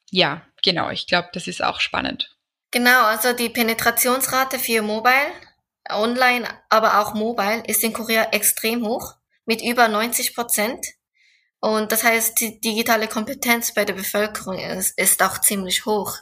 Ja, 0.10 0.42
genau, 0.64 0.90
ich 0.90 1.06
glaube, 1.06 1.30
das 1.32 1.48
ist 1.48 1.64
auch 1.64 1.80
spannend. 1.80 2.36
Genau, 2.72 3.06
also 3.06 3.34
die 3.34 3.50
Penetrationsrate 3.50 4.58
für 4.58 4.82
Mobile, 4.82 5.32
Online, 5.92 6.48
aber 6.70 7.02
auch 7.02 7.14
Mobile 7.14 7.64
ist 7.68 7.84
in 7.84 7.94
Korea 7.94 8.30
extrem 8.32 8.84
hoch, 8.84 9.14
mit 9.46 9.62
über 9.62 9.88
90 9.88 10.34
Prozent. 10.34 10.84
Und 11.60 11.92
das 11.92 12.04
heißt, 12.04 12.40
die 12.40 12.60
digitale 12.60 13.08
Kompetenz 13.08 13.76
bei 13.76 13.86
der 13.86 13.94
Bevölkerung 13.94 14.58
ist, 14.58 14.98
ist 14.98 15.22
auch 15.22 15.40
ziemlich 15.40 15.86
hoch. 15.86 16.18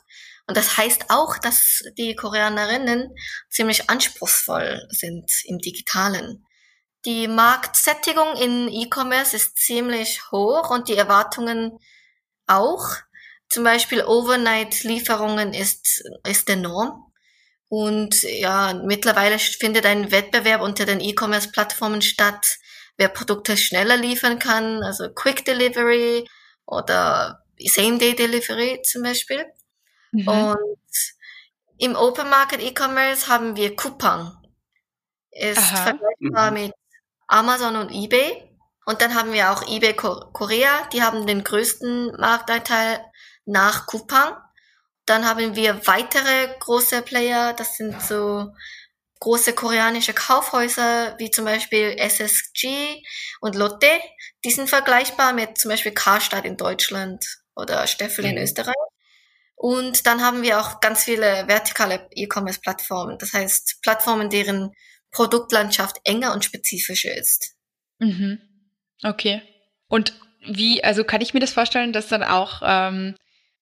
Und 0.48 0.56
das 0.56 0.78
heißt 0.78 1.10
auch, 1.10 1.38
dass 1.38 1.84
die 1.98 2.16
Koreanerinnen 2.16 3.14
ziemlich 3.50 3.90
anspruchsvoll 3.90 4.88
sind 4.90 5.30
im 5.46 5.60
Digitalen. 5.60 6.46
Die 7.06 7.28
Marktsättigung 7.28 8.36
in 8.38 8.70
E-Commerce 8.70 9.36
ist 9.36 9.58
ziemlich 9.58 10.32
hoch 10.32 10.70
und 10.70 10.88
die 10.88 10.96
Erwartungen 10.96 11.78
auch. 12.48 12.86
Zum 13.50 13.64
Beispiel 13.64 14.04
Overnight-Lieferungen 14.04 15.54
ist, 15.54 16.04
ist 16.26 16.48
der 16.48 16.58
Norm. 16.58 17.12
Und 17.70 18.24
ja, 18.24 18.74
mittlerweile 18.74 19.40
findet 19.40 19.86
ein 19.86 20.12
Wettbewerb 20.12 20.62
unter 20.62 20.86
den 20.86 21.02
E-Commerce-Plattformen 21.02 22.02
statt, 22.02 22.58
wer 22.96 23.10
Produkte 23.10 23.58
schneller 23.58 23.98
liefern 23.98 24.40
kann, 24.40 24.82
also 24.84 25.10
Quick 25.14 25.44
Delivery 25.46 26.28
oder 26.66 27.44
Same-Day 27.60 28.16
Delivery 28.16 28.82
zum 28.84 29.04
Beispiel. 29.04 29.46
Mhm. 30.12 30.28
Und 30.28 30.78
im 31.78 31.96
Open 31.96 32.30
Market 32.30 32.62
E-Commerce 32.62 33.28
haben 33.28 33.56
wir 33.56 33.76
Coupang. 33.76 34.38
Ist 35.32 35.60
Aha. 35.60 35.84
vergleichbar 35.84 36.52
mhm. 36.52 36.62
mit 36.62 36.74
Amazon 37.28 37.76
und 37.76 37.91
eBay. 37.91 38.43
Und 38.86 39.02
dann 39.02 39.15
haben 39.15 39.34
wir 39.34 39.52
auch 39.52 39.67
eBay 39.67 39.93
Korea, 39.93 40.88
die 40.93 41.04
haben 41.04 41.28
den 41.28 41.43
größten 41.43 42.15
Marktanteil 42.17 43.04
nach 43.46 43.86
Coupang. 43.86 44.38
Dann 45.06 45.26
haben 45.26 45.56
wir 45.56 45.86
weitere 45.88 46.58
große 46.60 47.02
Player, 47.02 47.54
das 47.54 47.76
sind 47.76 48.02
so 48.02 48.54
große 49.20 49.54
koreanische 49.54 50.13
Kaufhäuser 50.13 51.15
wie 51.17 51.32
zum 51.32 51.46
Beispiel 51.46 51.96
SSG 51.98 53.04
und 53.41 53.56
Lotte. 53.56 53.89
Die 54.46 54.52
sind 54.52 54.70
vergleichbar 54.70 55.34
mit 55.34 55.58
zum 55.58 55.70
Beispiel 55.70 55.93
Karstadt 55.93 56.46
in 56.46 56.58
Deutschland 56.58 57.26
oder 57.56 57.88
Steffel 57.88 58.26
mhm. 58.26 58.32
in 58.32 58.38
Österreich. 58.43 58.76
Und 59.60 60.06
dann 60.06 60.22
haben 60.22 60.43
wir 60.43 60.62
auch 60.62 60.82
ganz 60.82 61.04
viele 61.04 61.48
vertikale 61.48 62.08
E-Commerce-Plattformen. 62.13 63.17
Das 63.17 63.34
heißt, 63.34 63.80
Plattformen, 63.82 64.30
deren 64.30 64.72
Produktlandschaft 65.12 65.98
enger 66.04 66.34
und 66.34 66.46
spezifischer 66.46 67.15
ist. 67.17 67.56
Mhm. 67.98 68.39
Okay. 69.04 69.41
Und 69.88 70.13
wie, 70.46 70.84
also 70.84 71.04
kann 71.04 71.22
ich 71.22 71.34
mir 71.34 71.39
das 71.39 71.54
vorstellen, 71.54 71.91
dass 71.91 72.08
dann 72.08 72.24
auch 72.24 72.62
ähm, 72.63 73.15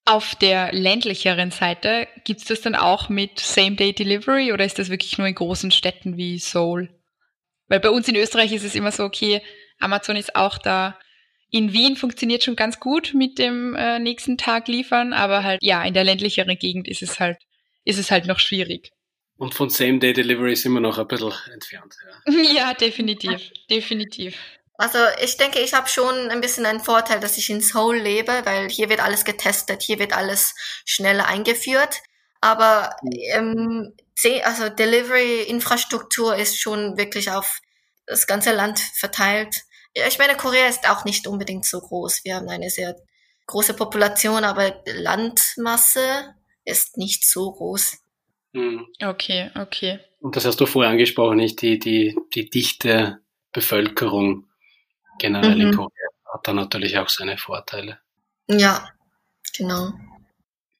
auf 0.03 0.35
der 0.35 0.73
ländlicheren 0.73 1.51
Seite 1.51 2.09
gibt 2.25 2.41
es 2.41 2.47
das 2.47 2.59
dann 2.59 2.75
auch 2.75 3.07
mit 3.07 3.39
Same-Day-Delivery 3.39 4.51
oder 4.51 4.65
ist 4.65 4.77
das 4.77 4.89
wirklich 4.89 5.17
nur 5.17 5.27
in 5.27 5.35
großen 5.35 5.71
Städten 5.71 6.17
wie 6.17 6.39
Seoul? 6.39 6.89
Weil 7.67 7.79
bei 7.79 7.89
uns 7.89 8.09
in 8.09 8.17
Österreich 8.17 8.51
ist 8.51 8.65
es 8.65 8.75
immer 8.75 8.91
so, 8.91 9.05
okay, 9.05 9.41
Amazon 9.79 10.17
ist 10.17 10.35
auch 10.35 10.57
da 10.57 10.99
in 11.51 11.73
Wien 11.73 11.95
funktioniert 11.95 12.43
schon 12.43 12.55
ganz 12.55 12.79
gut 12.79 13.13
mit 13.13 13.39
dem 13.39 13.75
äh, 13.75 13.99
nächsten 13.99 14.37
Tag 14.37 14.67
liefern, 14.67 15.13
aber 15.13 15.43
halt 15.43 15.59
ja, 15.61 15.83
in 15.83 15.93
der 15.93 16.03
ländlicheren 16.03 16.57
Gegend 16.57 16.87
ist 16.87 17.01
es 17.01 17.19
halt, 17.19 17.37
ist 17.83 17.99
es 17.99 18.11
halt 18.11 18.25
noch 18.25 18.39
schwierig. 18.39 18.91
Und 19.37 19.53
von 19.53 19.69
Same-Day-Delivery 19.69 20.55
sind 20.55 20.73
wir 20.73 20.79
noch 20.79 20.97
ein 20.97 21.07
bisschen 21.07 21.33
entfernt. 21.51 21.95
Ja, 22.27 22.41
ja 22.53 22.73
definitiv, 22.73 23.51
definitiv. 23.69 24.37
Also 24.77 24.97
ich 25.23 25.37
denke, 25.37 25.59
ich 25.59 25.73
habe 25.73 25.87
schon 25.87 26.29
ein 26.29 26.41
bisschen 26.41 26.65
einen 26.65 26.81
Vorteil, 26.81 27.19
dass 27.19 27.37
ich 27.37 27.49
in 27.49 27.61
Seoul 27.61 27.97
lebe, 27.97 28.41
weil 28.43 28.69
hier 28.69 28.89
wird 28.89 29.01
alles 29.01 29.23
getestet, 29.23 29.81
hier 29.81 29.99
wird 29.99 30.13
alles 30.13 30.53
schneller 30.85 31.27
eingeführt. 31.27 32.01
Aber 32.41 32.95
ähm, 33.33 33.93
also 34.43 34.69
Delivery-Infrastruktur 34.69 36.35
ist 36.35 36.59
schon 36.59 36.97
wirklich 36.97 37.31
auf 37.31 37.59
das 38.05 38.27
ganze 38.27 38.53
Land 38.53 38.79
verteilt 38.79 39.63
ich 39.95 40.19
meine, 40.19 40.35
Korea 40.35 40.67
ist 40.67 40.89
auch 40.89 41.05
nicht 41.05 41.25
unbedingt 41.27 41.65
so 41.65 41.79
groß. 41.79 42.25
Wir 42.25 42.35
haben 42.35 42.49
eine 42.49 42.69
sehr 42.69 42.95
große 43.47 43.75
Population, 43.75 44.43
aber 44.43 44.81
Landmasse 44.85 46.35
ist 46.65 46.97
nicht 46.97 47.25
so 47.25 47.51
groß. 47.51 47.97
Hm. 48.53 48.87
Okay, 49.03 49.51
okay. 49.55 49.99
Und 50.19 50.35
das 50.35 50.45
hast 50.45 50.59
du 50.59 50.65
vorher 50.65 50.91
angesprochen, 50.91 51.37
nicht 51.37 51.61
die, 51.61 51.79
die, 51.79 52.17
die 52.33 52.49
dichte 52.49 53.19
Bevölkerung 53.51 54.47
generell 55.19 55.55
mhm. 55.55 55.61
in 55.61 55.75
Korea 55.75 56.09
hat 56.33 56.47
da 56.47 56.53
natürlich 56.53 56.97
auch 56.97 57.09
seine 57.09 57.37
Vorteile. 57.37 57.99
Ja, 58.47 58.89
genau. 59.57 59.93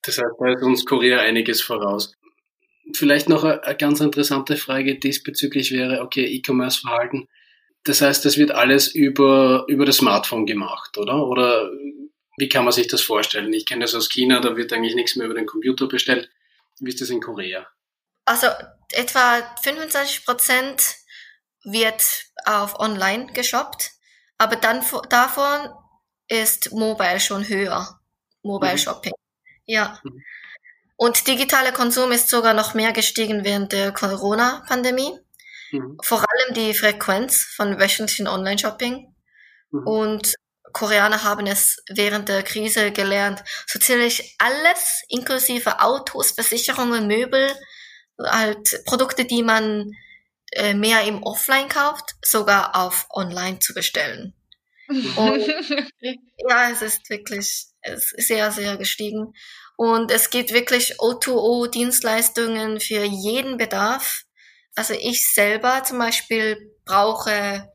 Das 0.02 0.18
heißt, 0.18 0.36
da 0.40 0.52
ist 0.52 0.64
uns 0.64 0.86
Korea 0.86 1.20
einiges 1.20 1.62
voraus. 1.62 2.14
Vielleicht 2.94 3.30
noch 3.30 3.44
eine, 3.44 3.64
eine 3.64 3.78
ganz 3.78 4.02
interessante 4.02 4.58
Frage 4.58 5.00
diesbezüglich 5.00 5.72
wäre, 5.72 6.02
okay, 6.02 6.26
E-Commerce-Verhalten 6.26 7.28
das 7.86 8.02
heißt, 8.02 8.26
das 8.26 8.38
wird 8.38 8.52
alles 8.52 8.88
über, 8.88 9.66
über 9.68 9.86
das 9.86 9.98
Smartphone 9.98 10.46
gemacht, 10.46 10.98
oder? 10.98 11.26
Oder 11.26 11.70
wie 12.38 12.50
kann 12.50 12.66
man 12.66 12.74
sich 12.74 12.88
das 12.88 13.02
vorstellen? 13.02 13.54
Ich 13.54 13.66
kenne 13.66 13.86
das 13.86 13.96
aus 13.96 14.10
China, 14.10 14.40
da 14.40 14.58
wird 14.58 14.74
eigentlich 14.74 14.96
nichts 14.96 15.16
mehr 15.16 15.26
über 15.26 15.36
den 15.36 15.46
Computer 15.46 15.88
bestellt. 15.88 16.30
Wie 16.80 16.90
ist 16.90 17.00
das 17.00 17.10
in 17.10 17.22
Korea? 17.22 17.68
Also 18.26 18.48
etwa 18.92 19.42
25 19.62 20.26
Prozent 20.26 20.96
wird 21.64 22.04
auf 22.46 22.80
online 22.80 23.28
geshoppt, 23.34 23.92
aber 24.38 24.56
dann 24.56 24.84
davon 25.10 25.70
ist 26.28 26.72
Mobile 26.74 27.20
schon 27.20 27.48
höher. 27.48 28.00
Mobile 28.42 28.74
mhm. 28.74 28.78
Shopping. 28.78 29.14
Ja. 29.66 30.00
Mhm. 30.04 30.24
Und 30.98 31.28
digitaler 31.28 31.72
Konsum 31.72 32.12
ist 32.12 32.30
sogar 32.30 32.54
noch 32.54 32.74
mehr 32.74 32.94
gestiegen 32.94 33.44
während 33.44 33.74
der 33.74 33.92
Corona-Pandemie. 33.92 35.20
Mhm. 35.80 35.98
Vor 36.04 36.20
allem 36.20 36.54
die 36.54 36.74
Frequenz 36.74 37.46
von 37.56 37.80
wöchentlichen 37.80 38.28
Online-Shopping. 38.28 39.14
Mhm. 39.72 39.88
Und 39.88 40.36
Koreaner 40.74 41.24
haben 41.24 41.48
es 41.48 41.78
während 41.90 42.28
der 42.28 42.44
Krise 42.44 42.92
gelernt, 42.92 43.44
so 43.68 43.80
ziemlich 43.80 44.36
alles, 44.40 45.04
inklusive 45.08 45.80
Autos, 45.82 46.32
Versicherungen, 46.32 47.08
Möbel, 47.08 47.52
halt 48.20 48.84
Produkte, 48.86 49.26
die 49.26 49.44
man 49.44 49.92
äh, 50.52 50.74
mehr 50.74 51.04
im 51.04 51.24
Offline 51.24 51.70
kauft, 51.70 52.16
sogar 52.22 52.76
auf 52.76 53.08
Online 53.10 53.60
zu 53.60 53.74
bestellen. 53.74 54.34
Und 54.88 55.48
ja, 56.38 56.70
es 56.72 56.82
ist 56.82 57.10
wirklich 57.10 57.68
es 57.86 58.12
ist 58.14 58.28
sehr, 58.28 58.52
sehr 58.52 58.78
gestiegen. 58.78 59.34
Und 59.78 60.12
es 60.12 60.30
gibt 60.30 60.54
wirklich 60.54 61.00
O2O-Dienstleistungen 61.00 62.80
für 62.80 63.04
jeden 63.04 63.58
Bedarf 63.58 64.24
also 64.76 64.94
ich 64.94 65.32
selber 65.34 65.84
zum 65.84 66.00
Beispiel 66.00 66.72
brauche 66.86 67.70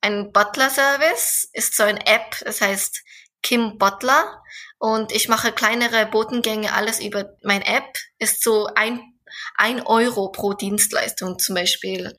einen 0.00 0.32
Butler-Service, 0.32 1.48
ist 1.52 1.76
so 1.76 1.84
eine 1.84 2.04
App, 2.06 2.36
das 2.44 2.60
heißt 2.60 3.02
Kim 3.42 3.78
Butler. 3.78 4.42
Und 4.78 5.12
ich 5.12 5.28
mache 5.28 5.52
kleinere 5.52 6.06
Botengänge, 6.06 6.72
alles 6.72 7.00
über 7.00 7.36
mein 7.42 7.62
App, 7.62 7.96
ist 8.18 8.42
so 8.42 8.66
ein, 8.74 9.00
ein 9.56 9.86
Euro 9.86 10.30
pro 10.30 10.54
Dienstleistung 10.54 11.38
zum 11.38 11.54
Beispiel. 11.54 12.16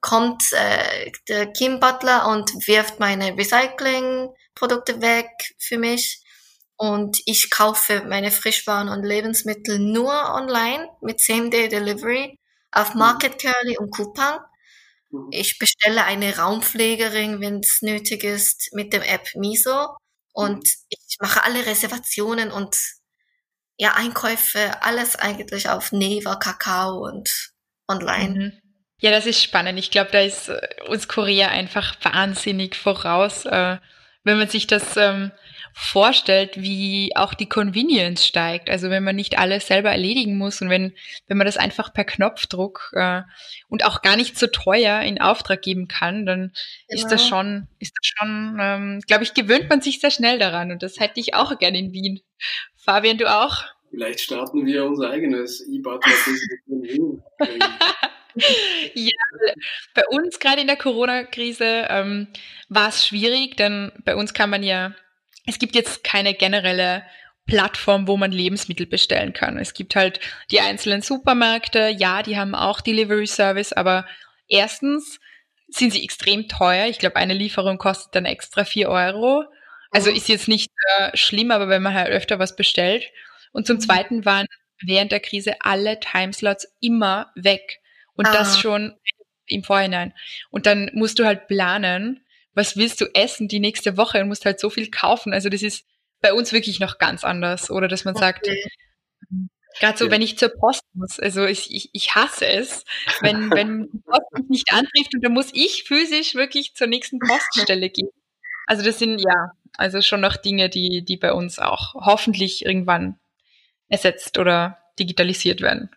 Kommt 0.00 0.44
äh, 0.52 1.10
der 1.28 1.52
Kim 1.52 1.80
Butler 1.80 2.28
und 2.28 2.50
wirft 2.68 3.00
meine 3.00 3.36
Recycling-Produkte 3.36 5.02
weg 5.02 5.28
für 5.58 5.78
mich. 5.78 6.22
Und 6.76 7.18
ich 7.24 7.50
kaufe 7.50 8.04
meine 8.06 8.30
Frischwaren 8.30 8.88
und 8.88 9.02
Lebensmittel 9.02 9.78
nur 9.78 10.12
online 10.12 10.88
mit 11.00 11.20
Same-Day-Delivery 11.20 12.38
auf 12.72 12.94
mhm. 12.94 13.00
Market 13.00 13.40
Curly 13.40 13.78
und 13.78 13.90
Coupang. 13.90 14.40
Mhm. 15.10 15.28
Ich 15.30 15.58
bestelle 15.58 16.04
eine 16.04 16.36
Raumpflegerin, 16.36 17.40
wenn 17.40 17.60
es 17.60 17.78
nötig 17.82 18.24
ist, 18.24 18.70
mit 18.72 18.92
dem 18.92 19.02
App 19.02 19.26
Miso. 19.34 19.96
Und 20.32 20.64
mhm. 20.64 20.86
ich 20.88 21.16
mache 21.20 21.42
alle 21.44 21.64
Reservationen 21.64 22.50
und 22.50 22.76
ja, 23.78 23.94
Einkäufe, 23.94 24.82
alles 24.82 25.16
eigentlich 25.16 25.68
auf 25.68 25.92
Neva, 25.92 26.36
Kakao 26.36 27.04
und 27.06 27.52
online. 27.88 28.60
Ja, 29.00 29.10
das 29.10 29.26
ist 29.26 29.42
spannend. 29.42 29.78
Ich 29.78 29.90
glaube, 29.90 30.10
da 30.10 30.20
ist 30.20 30.48
äh, 30.48 30.60
uns 30.88 31.08
Korea 31.08 31.48
einfach 31.48 31.96
wahnsinnig 32.02 32.76
voraus, 32.76 33.44
äh, 33.44 33.76
wenn 34.26 34.38
man 34.38 34.48
sich 34.48 34.66
das 34.66 34.96
ähm, 34.96 35.30
vorstellt, 35.72 36.60
wie 36.60 37.14
auch 37.14 37.32
die 37.32 37.48
Convenience 37.48 38.26
steigt. 38.26 38.68
Also 38.68 38.90
wenn 38.90 39.04
man 39.04 39.14
nicht 39.14 39.38
alles 39.38 39.68
selber 39.68 39.90
erledigen 39.90 40.36
muss 40.36 40.60
und 40.60 40.68
wenn, 40.68 40.94
wenn 41.28 41.36
man 41.36 41.46
das 41.46 41.56
einfach 41.56 41.94
per 41.94 42.04
Knopfdruck 42.04 42.90
äh, 42.94 43.22
und 43.68 43.84
auch 43.84 44.02
gar 44.02 44.16
nicht 44.16 44.36
so 44.36 44.48
teuer 44.48 45.00
in 45.02 45.20
Auftrag 45.20 45.62
geben 45.62 45.86
kann, 45.86 46.26
dann 46.26 46.40
genau. 46.40 46.52
ist 46.88 47.12
das 47.12 47.22
genau. 47.22 47.36
schon, 47.36 47.68
ist 47.78 47.94
das 47.94 48.06
schon, 48.18 48.58
ähm, 48.60 49.00
glaube 49.06 49.22
ich, 49.22 49.32
gewöhnt 49.32 49.70
man 49.70 49.80
sich 49.80 50.00
sehr 50.00 50.10
schnell 50.10 50.40
daran 50.40 50.72
und 50.72 50.82
das 50.82 50.98
hätte 50.98 51.20
ich 51.20 51.34
auch 51.34 51.56
gerne 51.58 51.78
in 51.78 51.92
Wien. 51.92 52.20
Fabian, 52.76 53.18
du 53.18 53.32
auch? 53.32 53.62
Vielleicht 53.90 54.20
starten 54.20 54.66
wir 54.66 54.84
unser 54.84 55.10
eigenes 55.10 55.60
E-Butler-Business 55.68 56.48
in 56.66 56.82
Wien. 56.82 57.22
Ja, 58.94 59.16
bei 59.94 60.06
uns 60.10 60.38
gerade 60.38 60.60
in 60.60 60.66
der 60.66 60.76
Corona-Krise 60.76 61.86
ähm, 61.88 62.28
war 62.68 62.88
es 62.88 63.06
schwierig, 63.06 63.56
denn 63.56 63.92
bei 64.04 64.14
uns 64.14 64.34
kann 64.34 64.50
man 64.50 64.62
ja 64.62 64.94
es 65.46 65.58
gibt 65.58 65.74
jetzt 65.74 66.04
keine 66.04 66.34
generelle 66.34 67.04
Plattform, 67.46 68.08
wo 68.08 68.16
man 68.16 68.32
Lebensmittel 68.32 68.86
bestellen 68.86 69.32
kann. 69.32 69.56
Es 69.56 69.72
gibt 69.72 69.94
halt 69.94 70.20
die 70.50 70.60
einzelnen 70.60 71.00
Supermärkte, 71.00 71.94
ja, 71.96 72.22
die 72.22 72.36
haben 72.36 72.56
auch 72.56 72.80
Delivery 72.80 73.28
Service, 73.28 73.72
aber 73.72 74.06
erstens 74.48 75.20
sind 75.68 75.92
sie 75.92 76.02
extrem 76.02 76.48
teuer. 76.48 76.86
Ich 76.86 76.98
glaube, 76.98 77.16
eine 77.16 77.34
Lieferung 77.34 77.78
kostet 77.78 78.14
dann 78.14 78.24
extra 78.24 78.64
vier 78.64 78.88
Euro. 78.88 79.44
Also 79.92 80.10
mhm. 80.10 80.16
ist 80.16 80.28
jetzt 80.28 80.48
nicht 80.48 80.70
äh, 80.98 81.16
schlimm, 81.16 81.52
aber 81.52 81.68
wenn 81.68 81.82
man 81.82 81.94
halt 81.94 82.10
öfter 82.10 82.40
was 82.40 82.56
bestellt. 82.56 83.04
Und 83.52 83.66
zum 83.66 83.76
mhm. 83.76 83.80
Zweiten 83.80 84.24
waren 84.24 84.46
während 84.82 85.12
der 85.12 85.20
Krise 85.20 85.54
alle 85.60 86.00
Timeslots 86.00 86.66
immer 86.80 87.30
weg. 87.36 87.78
Und 88.16 88.26
ah. 88.26 88.32
das 88.32 88.58
schon 88.58 88.94
im 89.46 89.62
Vorhinein. 89.62 90.12
Und 90.50 90.66
dann 90.66 90.90
musst 90.94 91.18
du 91.18 91.24
halt 91.24 91.46
planen, 91.46 92.24
was 92.54 92.76
willst 92.76 93.00
du 93.00 93.06
essen 93.14 93.48
die 93.48 93.60
nächste 93.60 93.96
Woche 93.96 94.20
und 94.20 94.28
musst 94.28 94.44
halt 94.44 94.58
so 94.58 94.70
viel 94.70 94.90
kaufen. 94.90 95.32
Also 95.32 95.48
das 95.48 95.62
ist 95.62 95.84
bei 96.20 96.32
uns 96.32 96.52
wirklich 96.52 96.80
noch 96.80 96.98
ganz 96.98 97.22
anders. 97.22 97.70
Oder 97.70 97.88
dass 97.88 98.04
man 98.04 98.16
okay. 98.16 98.24
sagt, 98.24 98.48
gerade 99.78 99.98
so, 99.98 100.06
ja. 100.06 100.10
wenn 100.10 100.22
ich 100.22 100.38
zur 100.38 100.48
Post 100.48 100.82
muss, 100.94 101.20
also 101.20 101.44
ich, 101.44 101.72
ich, 101.72 101.90
ich 101.92 102.14
hasse 102.14 102.46
es, 102.46 102.84
wenn, 103.20 103.50
wenn 103.52 103.88
die 103.92 103.98
Post 103.98 104.32
mich 104.32 104.48
nicht 104.48 104.72
antrifft 104.72 105.14
und 105.14 105.22
dann 105.22 105.32
muss 105.32 105.50
ich 105.52 105.84
physisch 105.84 106.34
wirklich 106.34 106.74
zur 106.74 106.86
nächsten 106.86 107.18
Poststelle 107.18 107.90
gehen. 107.90 108.08
Also 108.66 108.82
das 108.82 108.98
sind 108.98 109.20
ja, 109.20 109.52
also 109.76 110.00
schon 110.00 110.20
noch 110.20 110.36
Dinge, 110.36 110.68
die, 110.68 111.04
die 111.04 111.16
bei 111.16 111.32
uns 111.32 111.58
auch 111.58 111.94
hoffentlich 111.94 112.64
irgendwann 112.64 113.18
ersetzt 113.88 114.38
oder 114.38 114.78
digitalisiert 114.98 115.60
werden. 115.60 115.90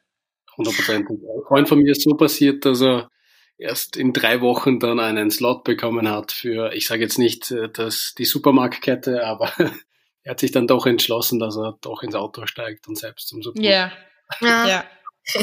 100 0.60 0.89
Ein 0.89 1.08
Freund 1.48 1.69
von 1.69 1.80
mir 1.80 1.91
ist 1.91 2.04
so 2.04 2.15
passiert, 2.15 2.65
dass 2.65 2.82
er 2.82 3.10
erst 3.58 3.98
in 3.98 4.13
drei 4.13 4.41
Wochen 4.41 4.80
dann 4.80 5.00
einen 5.00 5.32
Slot 5.32 5.63
bekommen 5.63 6.10
hat 6.10 6.32
für, 6.32 6.74
ich 6.74 6.88
sage 6.88 7.02
jetzt 7.02 7.19
nicht, 7.19 7.52
äh, 7.52 7.69
dass 7.69 8.13
die 8.17 8.26
Supermarktkette, 8.26 9.26
aber 9.26 9.52
er 10.24 10.32
hat 10.32 10.39
sich 10.39 10.52
dann 10.52 10.67
doch 10.67 10.86
entschlossen, 10.86 11.39
dass 11.39 11.58
er 11.58 11.78
doch 11.82 12.02
ins 12.02 12.15
Auto 12.15 12.45
steigt 12.45 12.88
und 12.88 12.98
selbst 12.98 13.28
zum 13.28 13.41
Supermarkt. 13.41 13.69
Yeah. 13.69 13.91
Ja. 14.41 14.67
Ja. 14.67 14.86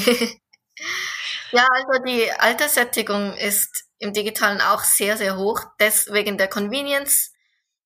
ja, 1.53 1.67
also 1.71 2.03
die 2.07 2.31
Alterssättigung 2.31 3.35
ist 3.35 3.85
im 3.99 4.13
Digitalen 4.13 4.61
auch 4.61 4.83
sehr, 4.83 5.17
sehr 5.17 5.37
hoch, 5.37 5.61
deswegen 5.81 6.39
der 6.39 6.49
Convenience 6.49 7.33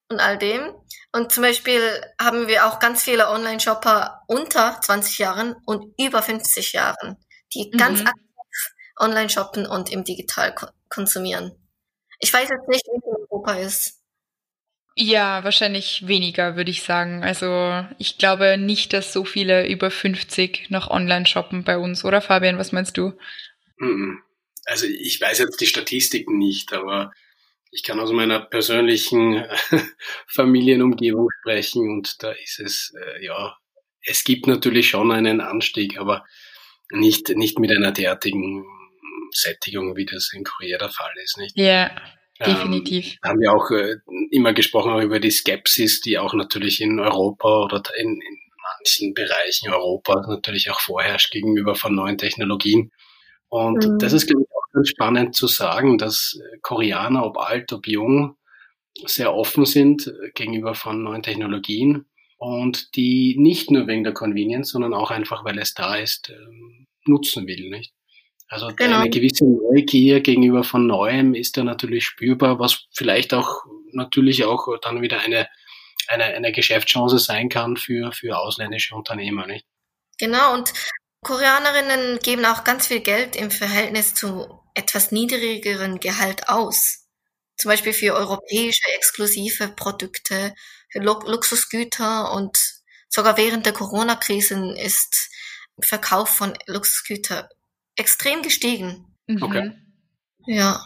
und 0.09 0.21
all 0.21 0.39
dem. 0.39 0.73
Und 1.13 1.33
zum 1.33 1.43
Beispiel 1.43 1.83
haben 2.21 2.47
wir 2.49 2.67
auch 2.67 2.79
ganz 2.79 3.03
viele 3.03 3.29
Online-Shopper 3.29 4.23
unter 4.29 4.81
20 4.81 5.19
Jahren 5.19 5.57
und 5.67 5.93
über 5.99 6.23
50 6.23 6.73
Jahren, 6.73 7.17
die 7.55 7.71
ganz 7.71 8.03
mhm 8.03 8.11
online 9.01 9.31
shoppen 9.31 9.67
und 9.67 9.91
im 9.91 10.05
Digital 10.05 10.55
konsumieren. 10.89 11.53
Ich 12.21 12.33
weiß 12.33 12.49
jetzt 12.49 12.69
nicht, 12.69 12.85
wie 12.87 12.97
es 12.97 13.03
in 13.03 13.17
Europa 13.31 13.55
ist. 13.55 13.97
Ja, 14.95 15.43
wahrscheinlich 15.43 16.07
weniger, 16.07 16.57
würde 16.57 16.71
ich 16.71 16.83
sagen. 16.83 17.25
Also 17.25 17.85
ich 17.99 18.19
glaube 18.19 18.59
nicht, 18.59 18.93
dass 18.93 19.13
so 19.13 19.25
viele 19.25 19.67
über 19.67 19.91
50 19.91 20.69
noch 20.69 20.91
online 20.91 21.27
shoppen 21.27 21.65
bei 21.65 21.79
uns, 21.79 22.05
oder 22.05 22.21
Fabian, 22.21 22.59
was 22.59 22.73
meinst 22.73 22.99
du? 22.99 23.15
Also 24.67 24.87
ich 24.87 25.21
weiß 25.21 25.39
jetzt 25.39 25.61
die 25.61 25.67
Statistiken 25.67 26.37
nicht, 26.37 26.75
aber 26.75 27.13
ich 27.71 27.83
kann 27.83 28.01
aus 28.01 28.13
meiner 28.13 28.41
persönlichen 28.41 29.45
Familienumgebung 30.27 31.29
sprechen 31.41 31.89
und 31.89 32.23
da 32.23 32.33
ist 32.33 32.61
es, 32.61 32.93
äh, 33.01 33.25
ja, 33.25 33.57
es 34.05 34.25
gibt 34.25 34.47
natürlich 34.47 34.89
schon 34.89 35.13
einen 35.13 35.41
Anstieg, 35.41 35.99
aber 35.99 36.25
nicht, 36.91 37.29
nicht 37.31 37.59
mit 37.59 37.71
einer 37.71 37.93
derartigen 37.93 38.65
Sättigung, 39.33 39.97
wie 39.97 40.07
das 40.07 40.33
in 40.35 40.45
Korea 40.45 40.79
der 40.79 40.89
Fall 40.89 41.13
ist, 41.23 41.39
nicht? 41.39 41.57
Ja, 41.57 41.91
definitiv. 42.45 43.07
Ähm, 43.07 43.31
haben 43.31 43.41
wir 43.41 43.53
auch 43.53 43.71
äh, 43.71 43.97
immer 44.31 44.53
gesprochen 44.53 44.93
auch 44.93 45.03
über 45.03 45.21
die 45.21 45.31
Skepsis, 45.31 46.01
die 46.01 46.19
auch 46.19 46.35
natürlich 46.35 46.81
in 46.81 46.99
Europa 46.99 47.65
oder 47.65 47.83
in, 47.97 48.09
in 48.09 48.39
manchen 48.79 49.15
Bereichen 49.15 49.71
Europas 49.71 50.27
natürlich 50.27 50.71
auch 50.71 50.81
vorherrscht 50.81 51.31
gegenüber 51.31 51.75
von 51.75 51.95
neuen 51.95 52.19
Technologien. 52.19 52.91
Und 53.49 53.85
mhm. 53.85 53.99
das 53.99 54.13
ist, 54.13 54.27
glaube 54.27 54.47
ganz 54.73 54.89
spannend 54.89 55.35
zu 55.35 55.47
sagen, 55.47 55.99
dass 55.99 56.39
äh, 56.41 56.59
Koreaner, 56.63 57.25
ob 57.25 57.39
alt, 57.39 57.73
ob 57.73 57.87
jung, 57.87 58.37
sehr 59.07 59.35
offen 59.35 59.65
sind 59.65 60.07
äh, 60.07 60.31
gegenüber 60.35 60.75
von 60.75 61.03
neuen 61.03 61.23
Technologien 61.23 62.07
und 62.39 62.95
die 62.97 63.37
nicht 63.39 63.71
nur 63.71 63.87
wegen 63.87 64.05
der 64.05 64.15
Convenience, 64.15 64.71
sondern 64.71 64.95
auch 64.95 65.11
einfach, 65.11 65.45
weil 65.45 65.59
es 65.59 65.75
da 65.75 65.97
ist, 65.97 66.31
ähm, 66.31 66.87
nutzen 67.05 67.47
will, 67.47 67.71
nicht? 67.71 67.93
Also 68.49 68.69
genau. 68.75 69.01
eine 69.01 69.11
gewisse 69.11 69.45
Neugier 69.45 70.21
gegenüber 70.21 70.65
von 70.65 70.87
Neuem 70.87 71.35
ist 71.35 71.57
da 71.57 71.63
natürlich 71.63 72.05
spürbar, 72.05 72.59
was 72.59 72.87
vielleicht 72.93 73.33
auch 73.33 73.65
natürlich 73.93 74.45
auch 74.45 74.67
dann 74.83 75.03
wieder 75.03 75.21
eine, 75.21 75.49
eine, 76.09 76.25
eine 76.25 76.51
Geschäftschance 76.51 77.19
sein 77.19 77.49
kann 77.49 77.77
für, 77.77 78.11
für 78.11 78.39
ausländische 78.39 78.97
Unternehmer, 78.97 79.47
nicht? 79.47 79.67
Genau, 80.19 80.55
und 80.55 80.73
Koreanerinnen 81.23 82.19
geben 82.19 82.45
auch 82.45 82.65
ganz 82.65 82.89
viel 82.89 83.01
Geld 83.01 83.37
im 83.37 83.51
Verhältnis 83.51 84.15
zu 84.15 84.60
etwas 84.75 85.13
niedrigeren 85.13 86.01
Gehalt 86.01 86.49
aus. 86.49 87.07
Zum 87.57 87.71
Beispiel 87.71 87.93
für 87.93 88.15
europäische 88.15 88.89
exklusive 88.97 89.69
Produkte, 89.69 90.55
für 90.89 91.01
Luxusgüter 91.01 92.33
und 92.33 92.59
sogar 93.09 93.37
während 93.37 93.67
der 93.67 93.73
Corona-Krise 93.73 94.75
ist 94.79 95.31
Verkauf 95.81 96.29
von 96.29 96.57
Luxusgütern 96.67 97.47
extrem 97.97 98.43
gestiegen. 98.43 99.07
Mhm. 99.27 99.43
Okay. 99.43 99.73
Ja. 100.47 100.85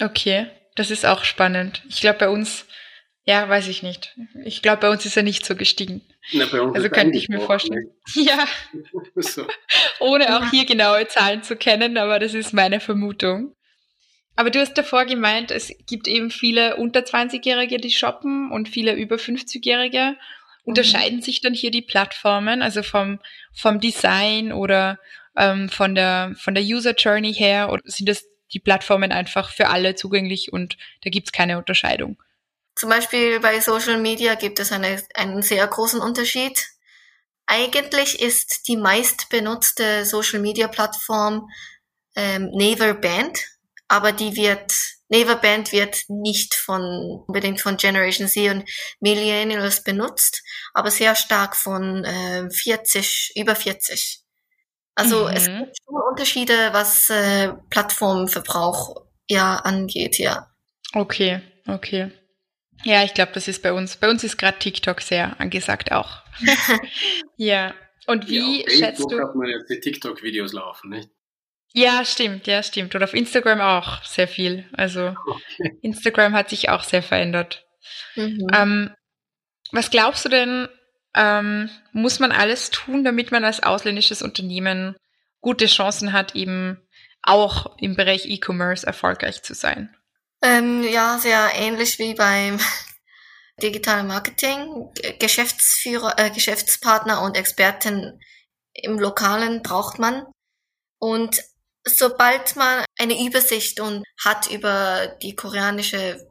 Okay, 0.00 0.50
das 0.74 0.90
ist 0.90 1.06
auch 1.06 1.24
spannend. 1.24 1.84
Ich 1.88 2.00
glaube, 2.00 2.18
bei 2.18 2.28
uns, 2.28 2.64
ja, 3.24 3.48
weiß 3.48 3.68
ich 3.68 3.82
nicht. 3.82 4.14
Ich 4.44 4.60
glaube, 4.60 4.80
bei 4.82 4.90
uns 4.90 5.06
ist 5.06 5.16
er 5.16 5.22
nicht 5.22 5.46
so 5.46 5.56
gestiegen. 5.56 6.02
Na, 6.32 6.44
also 6.44 6.88
könnte 6.90 7.18
ich 7.18 7.28
mir 7.28 7.40
vorstellen. 7.40 7.90
Ja. 8.14 8.46
so. 9.16 9.46
Ohne 10.00 10.36
auch 10.36 10.50
hier 10.50 10.66
genaue 10.66 11.08
Zahlen 11.08 11.42
zu 11.42 11.56
kennen, 11.56 11.96
aber 11.96 12.18
das 12.18 12.34
ist 12.34 12.52
meine 12.52 12.80
Vermutung. 12.80 13.54
Aber 14.36 14.50
du 14.50 14.60
hast 14.60 14.74
davor 14.74 15.06
gemeint, 15.06 15.50
es 15.50 15.72
gibt 15.86 16.08
eben 16.08 16.30
viele 16.30 16.76
unter 16.76 17.00
20-Jährige, 17.00 17.78
die 17.78 17.90
shoppen 17.90 18.50
und 18.50 18.68
viele 18.68 18.94
über 18.94 19.16
50-Jährige. 19.16 20.16
Unterscheiden 20.64 21.18
mhm. 21.18 21.22
sich 21.22 21.40
dann 21.40 21.54
hier 21.54 21.70
die 21.70 21.82
Plattformen, 21.82 22.60
also 22.60 22.82
vom, 22.82 23.20
vom 23.54 23.80
Design 23.80 24.52
oder 24.52 24.98
ähm, 25.36 25.68
von 25.68 25.94
der 25.94 26.34
von 26.36 26.54
der 26.54 26.64
User 26.64 26.94
Journey 26.94 27.34
her 27.34 27.70
oder 27.70 27.82
sind 27.84 28.08
das 28.08 28.24
die 28.52 28.60
Plattformen 28.60 29.12
einfach 29.12 29.50
für 29.50 29.68
alle 29.68 29.94
zugänglich 29.94 30.52
und 30.52 30.76
da 31.02 31.10
gibt's 31.10 31.32
keine 31.32 31.58
Unterscheidung? 31.58 32.18
Zum 32.76 32.88
Beispiel 32.88 33.40
bei 33.40 33.60
Social 33.60 33.98
Media 33.98 34.34
gibt 34.34 34.58
es 34.58 34.72
eine, 34.72 35.02
einen 35.14 35.42
sehr 35.42 35.66
großen 35.66 36.00
Unterschied. 36.00 36.66
Eigentlich 37.46 38.20
ist 38.20 38.66
die 38.68 38.76
meist 38.76 39.28
benutzte 39.28 40.04
Social 40.04 40.40
Media 40.40 40.66
Plattform 40.66 41.48
ähm, 42.16 42.50
Naver 42.52 42.94
Band, 42.94 43.38
aber 43.88 44.12
die 44.12 44.34
wird 44.36 44.72
Naver 45.08 45.36
Band 45.36 45.70
wird 45.72 46.04
nicht 46.08 46.54
von 46.54 47.22
unbedingt 47.26 47.60
von 47.60 47.76
Generation 47.76 48.26
Z 48.26 48.50
und 48.50 48.68
Millennials 49.00 49.84
benutzt, 49.84 50.42
aber 50.72 50.90
sehr 50.90 51.14
stark 51.14 51.54
von 51.54 52.04
äh, 52.04 52.50
40 52.50 53.32
über 53.36 53.54
40. 53.54 54.20
Also 54.94 55.24
mhm. 55.24 55.34
es 55.34 55.46
gibt 55.46 55.76
schon 55.84 56.02
Unterschiede, 56.10 56.70
was 56.72 57.10
äh, 57.10 57.52
Plattformverbrauch 57.70 59.04
ja 59.28 59.56
angeht, 59.56 60.18
ja. 60.18 60.48
Okay, 60.94 61.42
okay. 61.66 62.12
Ja, 62.84 63.02
ich 63.02 63.14
glaube, 63.14 63.32
das 63.32 63.48
ist 63.48 63.62
bei 63.62 63.72
uns. 63.72 63.96
Bei 63.96 64.08
uns 64.08 64.22
ist 64.24 64.36
gerade 64.36 64.58
TikTok 64.58 65.00
sehr 65.00 65.40
angesagt 65.40 65.90
auch. 65.92 66.22
ja. 67.36 67.74
Und 68.06 68.28
wie 68.28 68.62
ja, 68.62 68.70
schätzt 68.70 69.10
du? 69.10 69.18
hat 69.18 69.34
man 69.34 69.48
jetzt 69.48 69.70
die 69.70 69.80
TikTok-Videos 69.80 70.52
laufen, 70.52 70.90
nicht? 70.90 71.08
Ja, 71.72 72.04
stimmt, 72.04 72.46
ja, 72.46 72.62
stimmt. 72.62 72.94
Und 72.94 73.02
auf 73.02 73.14
Instagram 73.14 73.60
auch 73.60 74.04
sehr 74.04 74.28
viel. 74.28 74.68
Also 74.72 75.16
okay. 75.26 75.78
Instagram 75.82 76.34
hat 76.34 76.50
sich 76.50 76.68
auch 76.68 76.84
sehr 76.84 77.02
verändert. 77.02 77.66
Mhm. 78.14 78.46
Ähm, 78.54 78.90
was 79.72 79.90
glaubst 79.90 80.24
du 80.24 80.28
denn, 80.28 80.68
ähm, 81.16 81.70
muss 81.92 82.20
man 82.20 82.30
alles 82.30 82.70
tun, 82.70 83.02
damit 83.02 83.32
man 83.32 83.44
als 83.44 83.62
ausländisches 83.62 84.22
Unternehmen 84.22 84.94
gute 85.40 85.66
Chancen 85.66 86.12
hat, 86.12 86.36
eben 86.36 86.80
auch 87.22 87.76
im 87.78 87.96
Bereich 87.96 88.26
E-Commerce 88.26 88.86
erfolgreich 88.86 89.42
zu 89.42 89.54
sein? 89.54 89.96
Ähm, 90.44 90.82
ja, 90.82 91.18
sehr 91.18 91.52
ähnlich 91.54 91.98
wie 91.98 92.12
beim 92.12 92.60
Digital 93.62 94.04
Marketing, 94.04 94.92
Geschäftsführer, 95.18 96.18
äh, 96.18 96.28
Geschäftspartner 96.28 97.22
und 97.22 97.34
Experten 97.34 98.20
im 98.74 98.98
Lokalen 98.98 99.62
braucht 99.62 99.98
man. 99.98 100.26
Und 100.98 101.42
sobald 101.86 102.56
man 102.56 102.84
eine 102.98 103.26
Übersicht 103.26 103.80
und 103.80 104.04
hat 104.22 104.50
über 104.50 105.16
die 105.22 105.34
koreanische 105.34 106.28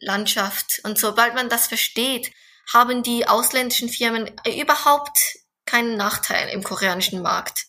Landschaft 0.00 0.80
und 0.84 0.98
sobald 0.98 1.34
man 1.34 1.50
das 1.50 1.66
versteht, 1.66 2.32
haben 2.72 3.02
die 3.02 3.28
ausländischen 3.28 3.90
Firmen 3.90 4.30
überhaupt 4.46 5.18
keinen 5.66 5.98
Nachteil 5.98 6.48
im 6.48 6.62
koreanischen 6.62 7.20
Markt, 7.20 7.66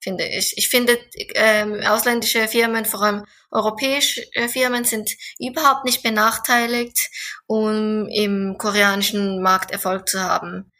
finde 0.00 0.26
ich. 0.26 0.56
Ich 0.56 0.68
finde, 0.68 0.98
ähm, 1.34 1.80
ausländische 1.84 2.46
Firmen, 2.48 2.84
vor 2.84 3.02
allem 3.02 3.24
europäische 3.50 4.24
Firmen, 4.48 4.84
sind 4.84 5.10
überhaupt 5.38 5.84
nicht 5.84 6.02
benachteiligt, 6.02 7.10
um 7.46 8.06
im 8.08 8.56
koreanischen 8.58 9.42
Markt 9.42 9.70
Erfolg 9.70 10.08
zu 10.08 10.22
haben. 10.22 10.72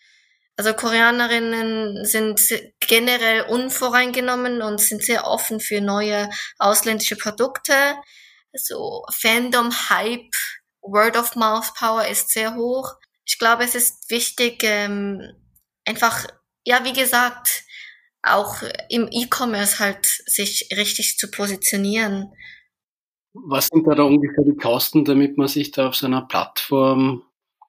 Also 0.59 0.75
Koreanerinnen 0.75 2.05
sind 2.05 2.41
generell 2.81 3.43
unvoreingenommen 3.43 4.61
und 4.61 4.81
sind 4.81 5.05
sehr 5.05 5.25
offen 5.25 5.61
für 5.61 5.81
neue 5.81 6.29
ausländische 6.59 7.15
Produkte. 7.15 7.95
So 8.53 9.05
Fandom, 9.13 9.71
Hype, 9.89 10.35
Word 10.81 11.17
of 11.17 11.37
Mouth 11.37 11.75
Power 11.75 12.07
ist 12.07 12.31
sehr 12.31 12.57
hoch. 12.57 12.95
Ich 13.25 13.39
glaube, 13.39 13.63
es 13.63 13.77
ist 13.77 14.11
wichtig, 14.11 14.65
ähm, 14.65 15.23
einfach, 15.85 16.27
ja, 16.65 16.85
wie 16.85 16.93
gesagt, 16.93 17.63
auch 18.23 18.63
im 18.89 19.09
E-Commerce 19.11 19.79
halt 19.79 20.05
sich 20.05 20.69
richtig 20.77 21.19
zu 21.19 21.31
positionieren. 21.31 22.33
Was 23.33 23.69
sind 23.69 23.87
da, 23.87 23.95
da 23.95 24.03
ungefähr 24.03 24.45
die 24.45 24.57
Kosten, 24.57 25.05
damit 25.05 25.39
man 25.39 25.49
sich 25.49 25.71
da 25.71 25.89
auf 25.89 25.97
so 25.97 26.07
einer 26.07 26.23
Plattform 26.23 27.23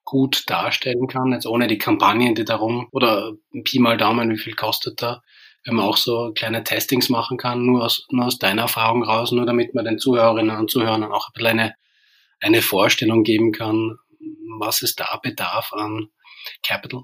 gut 0.04 0.44
darstellen 0.48 1.06
kann, 1.06 1.32
jetzt 1.32 1.46
ohne 1.46 1.68
die 1.68 1.78
Kampagnen, 1.78 2.34
die 2.34 2.44
darum, 2.44 2.88
oder 2.90 3.34
Pi 3.64 3.78
mal 3.78 3.96
Daumen, 3.96 4.30
wie 4.30 4.38
viel 4.38 4.54
kostet 4.54 5.00
da, 5.02 5.22
wenn 5.64 5.76
man 5.76 5.84
auch 5.84 5.96
so 5.96 6.32
kleine 6.34 6.64
Testings 6.64 7.10
machen 7.10 7.36
kann, 7.36 7.64
nur 7.64 7.84
aus, 7.84 8.06
nur 8.10 8.26
aus 8.26 8.38
deiner 8.38 8.62
Erfahrung 8.62 9.04
raus, 9.04 9.30
nur 9.30 9.46
damit 9.46 9.74
man 9.74 9.84
den 9.84 9.98
Zuhörerinnen 9.98 10.56
und 10.56 10.70
Zuhörern 10.70 11.04
auch 11.04 11.28
ein 11.28 11.32
bisschen 11.34 11.60
eine, 11.60 11.74
eine 12.40 12.62
Vorstellung 12.62 13.22
geben 13.22 13.52
kann, 13.52 13.98
was 14.58 14.82
es 14.82 14.96
da 14.96 15.20
bedarf 15.22 15.72
an 15.72 16.08
Capital. 16.64 17.02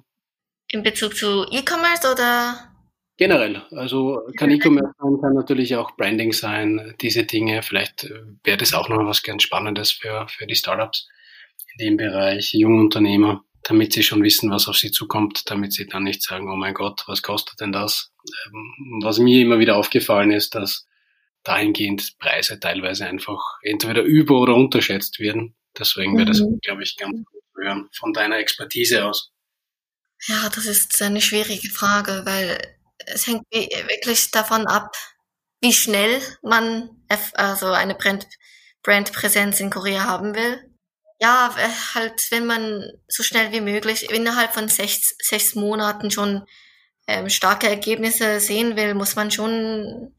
In 0.69 0.83
Bezug 0.83 1.17
zu 1.17 1.47
E-Commerce 1.53 2.11
oder? 2.11 2.76
Generell, 3.19 3.63
also 3.71 4.21
kann 4.37 4.51
E-Commerce 4.51 4.93
sein, 4.99 5.21
kann 5.23 5.35
natürlich 5.35 5.75
auch 5.77 5.97
Branding 5.97 6.33
sein, 6.33 6.95
diese 7.01 7.25
Dinge. 7.25 7.63
Vielleicht 7.63 8.05
äh, 8.05 8.23
wäre 8.45 8.59
das 8.59 8.75
auch 8.75 8.91
noch 8.91 9.05
was 9.07 9.23
ganz 9.23 9.43
Spannendes 9.43 9.91
für, 9.91 10.27
für 10.29 10.47
die 10.47 10.55
Startups 10.55 11.09
in 11.75 11.87
dem 11.87 11.97
Bereich, 11.97 12.53
junge 12.53 12.81
Unternehmer, 12.81 13.43
damit 13.63 13.95
sie 13.95 14.03
schon 14.03 14.23
wissen, 14.23 14.51
was 14.51 14.69
auf 14.69 14.77
sie 14.77 14.91
zukommt, 14.91 15.51
damit 15.51 15.73
sie 15.73 15.87
dann 15.87 16.05
nicht 16.05 16.23
sagen, 16.23 16.51
oh 16.51 16.57
mein 16.57 16.75
Gott, 16.75 17.05
was 17.07 17.23
kostet 17.23 17.61
denn 17.61 17.73
das? 17.73 18.13
Ähm, 18.49 19.01
was 19.03 19.19
mir 19.19 19.41
immer 19.41 19.59
wieder 19.59 19.77
aufgefallen 19.77 20.31
ist, 20.31 20.55
dass 20.55 20.87
dahingehend 21.43 22.19
Preise 22.19 22.61
teilweise 22.61 23.07
einfach 23.07 23.41
entweder 23.63 24.03
über- 24.03 24.41
oder 24.41 24.55
unterschätzt 24.55 25.21
werden. 25.21 25.55
Deswegen 25.79 26.17
wäre 26.17 26.27
das, 26.27 26.41
mhm. 26.41 26.59
glaube 26.63 26.83
ich, 26.83 26.97
ganz 26.97 27.25
gut 27.25 27.43
zu 27.55 27.63
hören 27.63 27.89
von 27.93 28.13
deiner 28.13 28.37
Expertise 28.39 29.07
aus. 29.07 29.33
Ja, 30.27 30.51
das 30.55 30.67
ist 30.67 31.01
eine 31.03 31.21
schwierige 31.21 31.71
Frage, 31.71 32.23
weil 32.25 32.76
es 33.07 33.27
hängt 33.27 33.45
wirklich 33.51 34.31
davon 34.31 34.67
ab, 34.67 34.97
wie 35.61 35.73
schnell 35.73 36.21
man 36.43 36.91
also 37.35 37.69
eine 37.73 37.95
Brand, 37.95 38.27
Brandpräsenz 38.83 39.61
in 39.61 39.71
Korea 39.71 40.05
haben 40.05 40.35
will 40.35 40.63
ja, 41.21 41.55
halt, 41.95 42.31
wenn 42.31 42.47
man 42.47 42.93
so 43.09 43.23
schnell 43.23 43.53
wie 43.53 43.61
möglich 43.61 44.11
innerhalb 44.11 44.53
von 44.53 44.69
sechs, 44.69 45.15
sechs 45.19 45.55
Monaten 45.55 46.11
schon 46.11 46.45
ähm, 47.07 47.31
starke 47.31 47.69
Ergebnisse 47.69 48.41
sehen 48.41 48.77
will, 48.77 48.95
muss 48.95 49.17
man 49.17 49.31
schon 49.31 50.15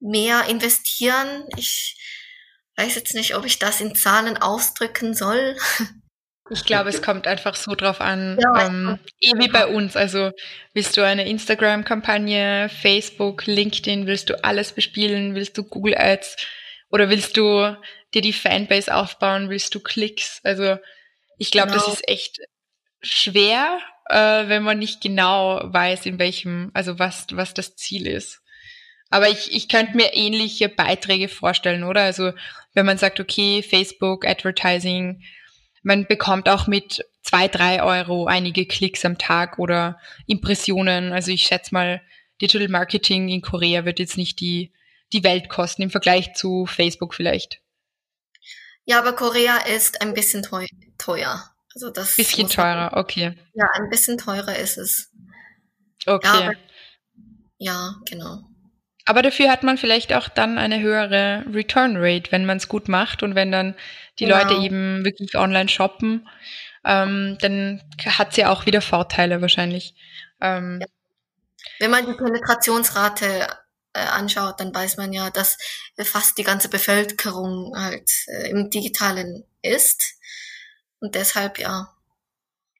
mehr 0.00 0.44
investieren. 0.46 1.46
Ich 1.56 1.96
weiß 2.76 2.96
jetzt 2.96 3.14
nicht, 3.14 3.34
ob 3.34 3.46
ich 3.46 3.58
das 3.58 3.80
in 3.80 3.94
Zahlen 3.94 4.36
ausdrücken 4.36 5.14
soll. 5.14 5.56
Ich 6.50 6.64
glaube, 6.64 6.90
es 6.90 7.02
kommt 7.02 7.26
einfach 7.26 7.56
so 7.56 7.74
drauf 7.74 8.00
an, 8.00 8.38
ja, 8.40 8.66
ähm, 8.66 8.98
eh 9.20 9.32
wie 9.36 9.48
bei 9.48 9.66
uns. 9.66 9.96
Also 9.96 10.30
willst 10.74 10.96
du 10.96 11.04
eine 11.04 11.28
Instagram-Kampagne, 11.28 12.68
Facebook, 12.68 13.46
LinkedIn, 13.46 14.06
willst 14.06 14.30
du 14.30 14.44
alles 14.44 14.72
bespielen, 14.72 15.34
willst 15.34 15.58
du 15.58 15.64
Google 15.64 15.96
Ads 15.96 16.36
oder 16.90 17.10
willst 17.10 17.36
du 17.36 17.76
dir 18.14 18.22
die 18.22 18.32
Fanbase 18.32 18.94
aufbauen, 18.94 19.50
willst 19.50 19.74
du 19.74 19.80
Klicks. 19.80 20.40
Also 20.44 20.78
ich 21.38 21.50
glaube, 21.50 21.72
genau. 21.72 21.84
das 21.84 21.94
ist 21.94 22.08
echt 22.08 22.38
schwer, 23.02 23.80
äh, 24.08 24.48
wenn 24.48 24.62
man 24.62 24.78
nicht 24.78 25.00
genau 25.00 25.60
weiß, 25.64 26.06
in 26.06 26.18
welchem, 26.18 26.70
also 26.74 26.98
was, 26.98 27.26
was 27.32 27.54
das 27.54 27.76
Ziel 27.76 28.06
ist. 28.06 28.40
Aber 29.10 29.28
ich, 29.28 29.54
ich 29.54 29.68
könnte 29.68 29.96
mir 29.96 30.14
ähnliche 30.14 30.68
Beiträge 30.68 31.28
vorstellen, 31.28 31.84
oder? 31.84 32.02
Also 32.02 32.32
wenn 32.74 32.86
man 32.86 32.98
sagt, 32.98 33.20
okay, 33.20 33.62
Facebook, 33.62 34.26
Advertising, 34.26 35.22
man 35.86 36.04
bekommt 36.04 36.48
auch 36.48 36.66
mit 36.66 37.08
zwei, 37.22 37.46
drei 37.46 37.80
Euro 37.80 38.26
einige 38.26 38.66
Klicks 38.66 39.04
am 39.04 39.18
Tag 39.18 39.60
oder 39.60 40.00
Impressionen. 40.26 41.12
Also 41.12 41.30
ich 41.30 41.46
schätze 41.46 41.72
mal, 41.72 42.02
Digital 42.42 42.66
Marketing 42.66 43.28
in 43.28 43.40
Korea 43.40 43.84
wird 43.84 44.00
jetzt 44.00 44.16
nicht 44.16 44.40
die, 44.40 44.72
die 45.12 45.22
Welt 45.22 45.48
kosten 45.48 45.82
im 45.82 45.90
Vergleich 45.90 46.34
zu 46.34 46.66
Facebook 46.66 47.14
vielleicht. 47.14 47.62
Ja, 48.84 48.98
aber 48.98 49.12
Korea 49.12 49.58
ist 49.58 50.02
ein 50.02 50.12
bisschen 50.12 50.42
teuer. 50.42 50.66
teuer. 50.98 51.54
Also 51.72 51.90
das 51.90 52.16
bisschen 52.16 52.48
teurer, 52.48 52.96
okay. 52.96 53.36
Ja, 53.54 53.66
ein 53.74 53.88
bisschen 53.88 54.18
teurer 54.18 54.56
ist 54.56 54.78
es. 54.78 55.12
Okay. 56.04 56.26
Ja, 56.26 56.34
aber, 56.34 56.54
ja, 57.58 57.94
genau. 58.06 58.42
Aber 59.06 59.22
dafür 59.22 59.50
hat 59.50 59.62
man 59.62 59.78
vielleicht 59.78 60.12
auch 60.12 60.28
dann 60.28 60.58
eine 60.58 60.80
höhere 60.80 61.44
Return 61.52 61.96
Rate, 61.96 62.32
wenn 62.32 62.44
man 62.44 62.56
es 62.56 62.68
gut 62.68 62.88
macht 62.88 63.22
und 63.22 63.36
wenn 63.36 63.52
dann 63.52 63.74
die 64.18 64.26
genau. 64.26 64.38
Leute 64.38 64.54
eben 64.62 65.04
wirklich 65.04 65.36
online 65.36 65.68
shoppen, 65.68 66.28
ähm, 66.84 67.38
dann 67.40 67.82
hat 68.04 68.34
sie 68.34 68.42
ja 68.42 68.50
auch 68.50 68.66
wieder 68.66 68.80
Vorteile 68.80 69.40
wahrscheinlich. 69.40 69.94
Ähm, 70.40 70.80
ja. 70.80 70.86
Wenn 71.78 71.90
man 71.92 72.04
die 72.04 72.14
Penetrationsrate 72.14 73.46
äh, 73.92 73.98
anschaut, 74.00 74.58
dann 74.58 74.74
weiß 74.74 74.96
man 74.96 75.12
ja, 75.12 75.30
dass 75.30 75.56
fast 76.02 76.36
die 76.36 76.44
ganze 76.44 76.68
Bevölkerung 76.68 77.74
halt 77.76 78.10
äh, 78.26 78.50
im 78.50 78.70
Digitalen 78.70 79.44
ist. 79.62 80.14
Und 80.98 81.14
deshalb, 81.14 81.58
ja, 81.58 81.94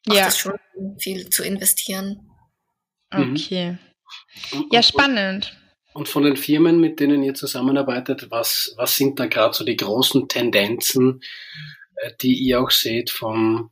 macht 0.06 0.18
ja. 0.18 0.26
es 0.26 0.38
schon 0.38 0.58
viel 0.98 1.30
zu 1.30 1.44
investieren. 1.44 2.30
Mhm. 3.12 3.34
Okay. 3.34 3.78
Ja, 4.72 4.82
spannend. 4.82 5.56
Und 5.96 6.10
von 6.10 6.24
den 6.24 6.36
Firmen, 6.36 6.78
mit 6.78 7.00
denen 7.00 7.22
ihr 7.22 7.32
zusammenarbeitet, 7.32 8.30
was, 8.30 8.74
was 8.76 8.96
sind 8.96 9.18
da 9.18 9.24
gerade 9.28 9.54
so 9.54 9.64
die 9.64 9.78
großen 9.78 10.28
Tendenzen, 10.28 11.22
äh, 11.96 12.12
die 12.20 12.34
ihr 12.34 12.60
auch 12.60 12.70
seht 12.70 13.08
vom, 13.08 13.70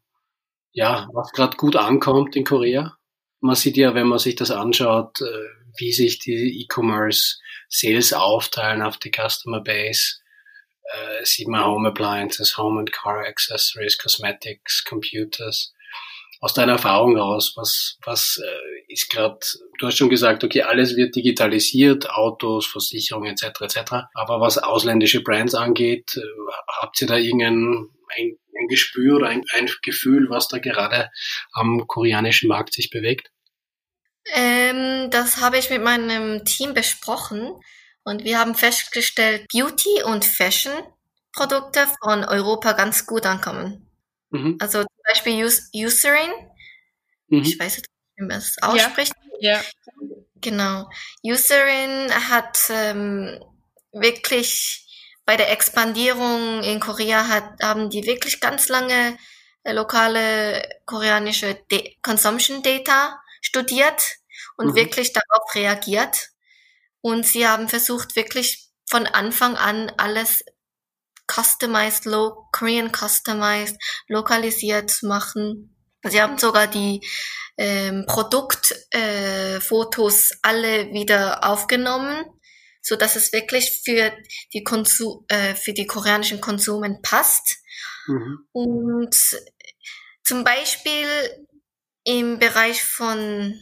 ja, 0.72 1.06
was 1.12 1.32
gerade 1.32 1.58
gut 1.58 1.76
ankommt 1.76 2.34
in 2.34 2.44
Korea? 2.44 2.96
Man 3.40 3.56
sieht 3.56 3.76
ja, 3.76 3.94
wenn 3.94 4.06
man 4.06 4.18
sich 4.18 4.36
das 4.36 4.50
anschaut, 4.50 5.20
äh, 5.20 5.48
wie 5.76 5.92
sich 5.92 6.18
die 6.18 6.62
E-Commerce 6.62 7.36
Sales 7.68 8.14
aufteilen 8.14 8.80
auf 8.80 8.96
die 8.96 9.12
Customer 9.14 9.60
Base. 9.60 10.14
Äh, 10.94 11.26
sieht 11.26 11.48
man 11.48 11.66
Home 11.66 11.90
Appliances, 11.90 12.56
Home 12.56 12.78
and 12.80 12.90
Car 12.90 13.26
Accessories, 13.26 13.98
Cosmetics, 13.98 14.82
Computers. 14.84 15.74
Aus 16.40 16.54
deiner 16.54 16.72
Erfahrung 16.72 17.16
raus, 17.16 17.52
was, 17.56 17.98
was 18.04 18.40
äh, 18.42 18.92
ist 18.92 19.10
gerade, 19.10 19.38
du 19.78 19.86
hast 19.86 19.96
schon 19.96 20.10
gesagt, 20.10 20.44
okay, 20.44 20.62
alles 20.62 20.96
wird 20.96 21.16
digitalisiert, 21.16 22.10
Autos, 22.10 22.66
Versicherungen 22.66 23.32
etc. 23.32 23.60
etc. 23.62 23.92
Aber 24.14 24.40
was 24.40 24.58
ausländische 24.58 25.22
Brands 25.22 25.54
angeht, 25.54 26.16
äh, 26.16 26.20
habt 26.80 27.00
ihr 27.00 27.08
da 27.08 27.16
irgendein 27.16 27.88
ein, 28.16 28.38
ein 28.58 28.68
Gespür 28.68 29.16
oder 29.16 29.28
ein, 29.28 29.42
ein 29.52 29.68
Gefühl, 29.82 30.28
was 30.30 30.48
da 30.48 30.58
gerade 30.58 31.10
am 31.52 31.86
koreanischen 31.86 32.48
Markt 32.48 32.74
sich 32.74 32.90
bewegt? 32.90 33.30
Ähm, 34.32 35.10
das 35.10 35.38
habe 35.38 35.58
ich 35.58 35.70
mit 35.70 35.82
meinem 35.82 36.44
Team 36.44 36.74
besprochen 36.74 37.52
und 38.04 38.24
wir 38.24 38.38
haben 38.38 38.54
festgestellt, 38.54 39.46
Beauty 39.52 40.02
und 40.04 40.24
Fashion 40.24 40.72
Produkte 41.32 41.86
von 42.02 42.24
Europa 42.24 42.72
ganz 42.72 43.06
gut 43.06 43.26
ankommen. 43.26 43.90
Mhm. 44.34 44.56
Also 44.58 44.80
zum 44.80 45.02
Beispiel 45.08 45.44
Eucerin. 45.74 46.30
Mhm. 47.28 47.42
Ich 47.42 47.58
weiß 47.58 47.76
nicht, 47.76 47.88
wie 48.16 48.24
man 48.24 48.38
es 48.38 48.60
ausspricht. 48.60 49.12
Ja. 49.38 49.58
ja. 49.58 49.62
Genau. 50.40 50.90
Eucerin 51.24 52.12
hat 52.30 52.58
ähm, 52.70 53.42
wirklich 53.92 54.80
bei 55.24 55.36
der 55.36 55.52
Expandierung 55.52 56.62
in 56.64 56.80
Korea 56.80 57.28
hat, 57.28 57.62
haben 57.62 57.90
die 57.90 58.04
wirklich 58.04 58.40
ganz 58.40 58.68
lange 58.68 59.16
äh, 59.62 59.72
lokale 59.72 60.68
koreanische 60.84 61.54
De 61.70 61.96
Consumption 62.02 62.62
Data 62.62 63.20
studiert 63.40 64.16
und 64.56 64.72
mhm. 64.72 64.74
wirklich 64.74 65.12
darauf 65.12 65.54
reagiert. 65.54 66.30
Und 67.00 67.24
sie 67.24 67.46
haben 67.46 67.68
versucht, 67.68 68.16
wirklich 68.16 68.68
von 68.86 69.06
Anfang 69.06 69.56
an 69.56 69.92
alles 69.96 70.44
customized, 71.26 72.06
low 72.06 72.48
Korean 72.52 72.92
customized, 72.92 73.76
lokalisiert 74.08 74.90
zu 74.90 75.06
machen. 75.06 75.76
Sie 76.02 76.20
haben 76.20 76.38
sogar 76.38 76.66
die 76.66 77.00
ähm, 77.56 78.04
Produktfotos 78.06 80.30
äh, 80.30 80.36
alle 80.42 80.92
wieder 80.92 81.44
aufgenommen, 81.44 82.24
so 82.82 82.96
dass 82.96 83.16
es 83.16 83.32
wirklich 83.32 83.82
für 83.84 84.12
die 84.52 84.64
Konsum, 84.64 85.24
äh, 85.28 85.54
für 85.54 85.72
die 85.72 85.86
koreanischen 85.86 86.40
Konsumen 86.40 87.00
passt. 87.02 87.58
Mhm. 88.06 88.46
Und 88.52 89.16
zum 90.22 90.44
Beispiel 90.44 91.06
im 92.04 92.38
Bereich 92.38 92.82
von 92.82 93.58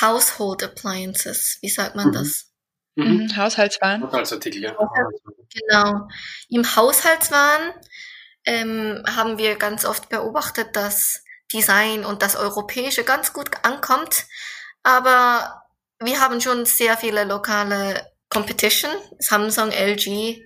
Household 0.00 0.62
Appliances, 0.62 1.58
wie 1.60 1.68
sagt 1.68 1.96
man 1.96 2.08
mhm. 2.08 2.12
das? 2.12 2.53
Mhm. 2.96 3.36
Haushaltswaren. 3.36 4.02
Haushaltsartikel, 4.02 4.62
ja. 4.62 4.76
Genau. 5.52 6.08
Im 6.48 6.76
Haushaltswaren 6.76 7.72
ähm, 8.44 9.02
haben 9.06 9.38
wir 9.38 9.56
ganz 9.56 9.84
oft 9.84 10.08
beobachtet, 10.08 10.76
dass 10.76 11.22
Design 11.52 12.04
und 12.04 12.22
das 12.22 12.36
Europäische 12.36 13.04
ganz 13.04 13.32
gut 13.32 13.50
ankommt. 13.62 14.26
Aber 14.82 15.62
wir 16.00 16.20
haben 16.20 16.40
schon 16.40 16.66
sehr 16.66 16.96
viele 16.96 17.24
lokale 17.24 18.06
Competition, 18.28 18.90
Samsung, 19.18 19.70
LG. 19.70 20.44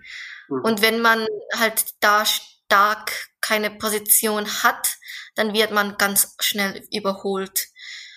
Mhm. 0.48 0.60
Und 0.62 0.82
wenn 0.82 1.00
man 1.00 1.26
halt 1.54 1.84
da 2.00 2.24
stark 2.24 3.28
keine 3.40 3.70
Position 3.70 4.46
hat, 4.62 4.96
dann 5.34 5.54
wird 5.54 5.70
man 5.70 5.96
ganz 5.96 6.34
schnell 6.40 6.86
überholt. 6.92 7.68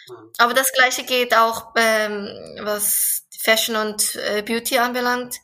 Mhm. 0.07 0.31
Aber 0.37 0.53
das 0.53 0.71
gleiche 0.73 1.03
geht 1.03 1.35
auch, 1.35 1.73
ähm, 1.75 2.27
was 2.61 3.25
Fashion 3.41 3.75
und 3.75 4.15
äh, 4.15 4.41
Beauty 4.41 4.77
anbelangt. 4.77 5.35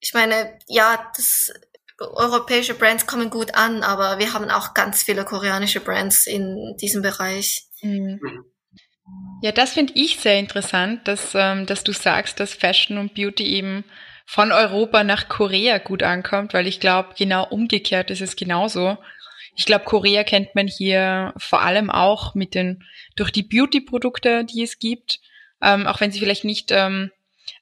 Ich 0.00 0.14
meine, 0.14 0.58
ja, 0.66 1.10
das 1.16 1.52
europäische 1.98 2.74
Brands 2.74 3.06
kommen 3.06 3.30
gut 3.30 3.54
an, 3.54 3.82
aber 3.82 4.18
wir 4.18 4.32
haben 4.32 4.50
auch 4.50 4.74
ganz 4.74 5.02
viele 5.02 5.24
koreanische 5.24 5.80
Brands 5.80 6.26
in 6.26 6.76
diesem 6.80 7.02
Bereich. 7.02 7.64
Mhm. 7.82 8.20
Ja, 9.42 9.52
das 9.52 9.72
finde 9.72 9.94
ich 9.96 10.18
sehr 10.18 10.38
interessant, 10.38 11.06
dass, 11.08 11.34
ähm, 11.34 11.66
dass 11.66 11.84
du 11.84 11.92
sagst, 11.92 12.40
dass 12.40 12.54
Fashion 12.54 12.98
und 12.98 13.14
Beauty 13.14 13.44
eben 13.44 13.84
von 14.26 14.52
Europa 14.52 15.04
nach 15.04 15.28
Korea 15.28 15.78
gut 15.78 16.02
ankommt, 16.02 16.52
weil 16.54 16.66
ich 16.66 16.80
glaube, 16.80 17.14
genau 17.16 17.46
umgekehrt 17.48 18.10
ist 18.10 18.20
es 18.20 18.36
genauso. 18.36 18.98
Ich 19.56 19.64
glaube, 19.64 19.84
Korea 19.84 20.22
kennt 20.22 20.54
man 20.54 20.66
hier 20.66 21.32
vor 21.38 21.62
allem 21.62 21.90
auch 21.90 22.34
mit 22.34 22.54
den, 22.54 22.84
durch 23.16 23.30
die 23.30 23.42
Beauty-Produkte, 23.42 24.44
die 24.44 24.62
es 24.62 24.78
gibt, 24.78 25.20
ähm, 25.62 25.86
auch 25.86 26.00
wenn 26.00 26.10
sie 26.10 26.20
vielleicht 26.20 26.44
nicht 26.44 26.70
ähm, 26.70 27.10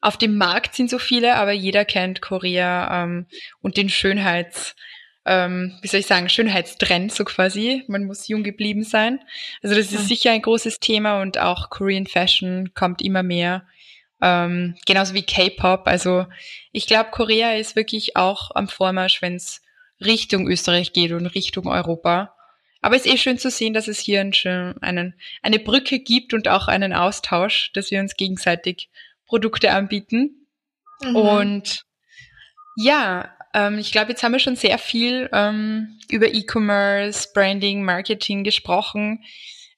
auf 0.00 0.16
dem 0.16 0.36
Markt 0.36 0.74
sind 0.74 0.90
so 0.90 0.98
viele, 0.98 1.36
aber 1.36 1.52
jeder 1.52 1.84
kennt 1.84 2.20
Korea 2.20 3.04
ähm, 3.04 3.26
und 3.60 3.76
den 3.76 3.88
Schönheits, 3.88 4.76
ähm, 5.24 5.76
wie 5.82 5.88
soll 5.88 6.00
ich 6.00 6.06
sagen, 6.06 6.28
Schönheitstrend 6.28 7.12
so 7.12 7.24
quasi. 7.24 7.84
Man 7.88 8.04
muss 8.04 8.28
jung 8.28 8.42
geblieben 8.42 8.84
sein. 8.84 9.20
Also 9.62 9.74
das 9.74 9.92
ist 9.92 10.08
sicher 10.08 10.30
ein 10.30 10.42
großes 10.42 10.78
Thema 10.80 11.20
und 11.20 11.38
auch 11.38 11.70
Korean 11.70 12.06
Fashion 12.06 12.72
kommt 12.74 13.02
immer 13.02 13.22
mehr. 13.22 13.66
Ähm, 14.22 14.76
genauso 14.86 15.14
wie 15.14 15.24
K-Pop. 15.24 15.86
Also 15.86 16.26
ich 16.72 16.86
glaube, 16.86 17.10
Korea 17.10 17.52
ist 17.52 17.76
wirklich 17.76 18.16
auch 18.16 18.50
am 18.54 18.68
Vormarsch, 18.68 19.20
wenn 19.22 19.34
es 19.36 19.62
Richtung 20.00 20.48
Österreich 20.48 20.92
geht 20.92 21.12
und 21.12 21.26
Richtung 21.26 21.66
Europa. 21.66 22.35
Aber 22.82 22.96
es 22.96 23.06
ist 23.06 23.12
eh 23.12 23.16
schön 23.16 23.38
zu 23.38 23.50
sehen, 23.50 23.74
dass 23.74 23.88
es 23.88 23.98
hier 23.98 24.20
einen, 24.20 24.32
einen, 24.80 25.14
eine 25.42 25.58
Brücke 25.58 25.98
gibt 25.98 26.34
und 26.34 26.48
auch 26.48 26.68
einen 26.68 26.92
Austausch, 26.92 27.70
dass 27.74 27.90
wir 27.90 28.00
uns 28.00 28.16
gegenseitig 28.16 28.90
Produkte 29.26 29.72
anbieten. 29.72 30.46
Mhm. 31.02 31.16
Und 31.16 31.84
ja, 32.76 33.36
ähm, 33.54 33.78
ich 33.78 33.90
glaube, 33.90 34.10
jetzt 34.10 34.22
haben 34.22 34.32
wir 34.32 34.38
schon 34.38 34.56
sehr 34.56 34.78
viel 34.78 35.28
ähm, 35.32 35.98
über 36.10 36.32
E-Commerce, 36.32 37.30
Branding, 37.34 37.82
Marketing 37.82 38.44
gesprochen. 38.44 39.24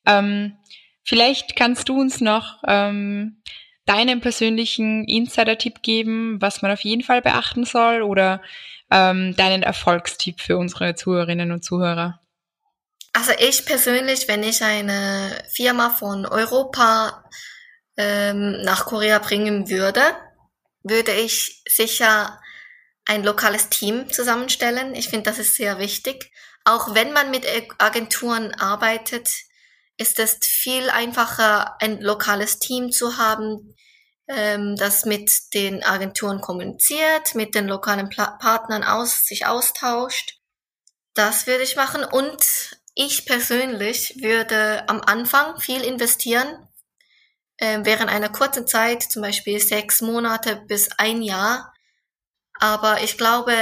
Ähm, 0.05 0.57
vielleicht 1.05 1.57
kannst 1.57 1.89
du 1.89 1.99
uns 1.99 2.21
noch 2.21 2.63
ähm, 2.67 3.41
deinen 3.87 4.21
persönlichen 4.21 5.05
Insider-Tipp 5.05 5.83
geben, 5.83 6.43
was 6.43 6.61
man 6.61 6.73
auf 6.73 6.81
jeden 6.81 7.03
Fall 7.03 7.23
beachten 7.23 7.65
soll 7.65 8.03
oder 8.03 8.43
ähm, 8.91 9.35
deinen 9.37 9.63
Erfolgstipp 9.63 10.41
für 10.41 10.59
unsere 10.59 10.95
Zuhörerinnen 10.95 11.53
und 11.53 11.65
Zuhörer? 11.65 12.21
Also 13.19 13.33
ich 13.37 13.67
persönlich, 13.67 14.29
wenn 14.29 14.45
ich 14.45 14.63
eine 14.63 15.43
Firma 15.51 15.91
von 15.91 16.25
Europa 16.25 17.29
ähm, 17.97 18.63
nach 18.63 18.87
Korea 18.87 19.19
bringen 19.19 19.69
würde, 19.69 20.01
würde 20.85 21.11
ich 21.11 21.65
sicher 21.69 22.41
ein 23.07 23.25
lokales 23.25 23.71
Team 23.71 24.09
zusammenstellen. 24.13 24.95
Ich 24.95 25.09
finde, 25.09 25.29
das 25.29 25.41
ist 25.41 25.57
sehr 25.57 25.81
wichtig. 25.81 26.31
Auch 26.65 26.95
wenn 26.95 27.13
man 27.13 27.33
mit 27.33 27.45
Agenturen 27.79 28.55
arbeitet, 28.55 29.29
ist 29.97 30.21
es 30.21 30.39
viel 30.41 30.89
einfacher, 30.89 31.75
ein 31.83 32.01
lokales 32.01 32.61
Team 32.61 32.93
zu 32.93 33.17
haben, 33.17 33.75
ähm, 34.29 34.77
das 34.77 35.05
mit 35.07 35.33
den 35.55 35.83
Agenturen 35.83 36.41
kommuniziert, 36.41 37.35
mit 37.35 37.57
den 37.57 37.67
lokalen 37.67 38.11
Pla 38.11 38.39
Partnern 38.41 38.85
aus, 38.85 39.25
sich 39.25 39.45
austauscht. 39.45 40.39
Das 41.15 41.49
würde 41.49 41.65
ich 41.65 41.75
machen. 41.75 42.05
Und 42.05 42.78
ich 43.01 43.27
persönlich 43.27 44.17
würde 44.21 44.89
am 44.89 45.01
Anfang 45.01 45.61
viel 45.61 45.83
investieren, 45.83 46.49
äh, 47.57 47.79
während 47.85 48.11
einer 48.11 48.29
kurzen 48.29 48.67
Zeit, 48.67 49.05
zum 49.05 49.23
Beispiel 49.23 49.61
sechs 49.61 50.01
Monate 50.01 50.57
bis 50.67 50.91
ein 50.99 51.23
Jahr. 51.23 51.73
Aber 52.59 53.01
ich 53.05 53.17
glaube, 53.17 53.55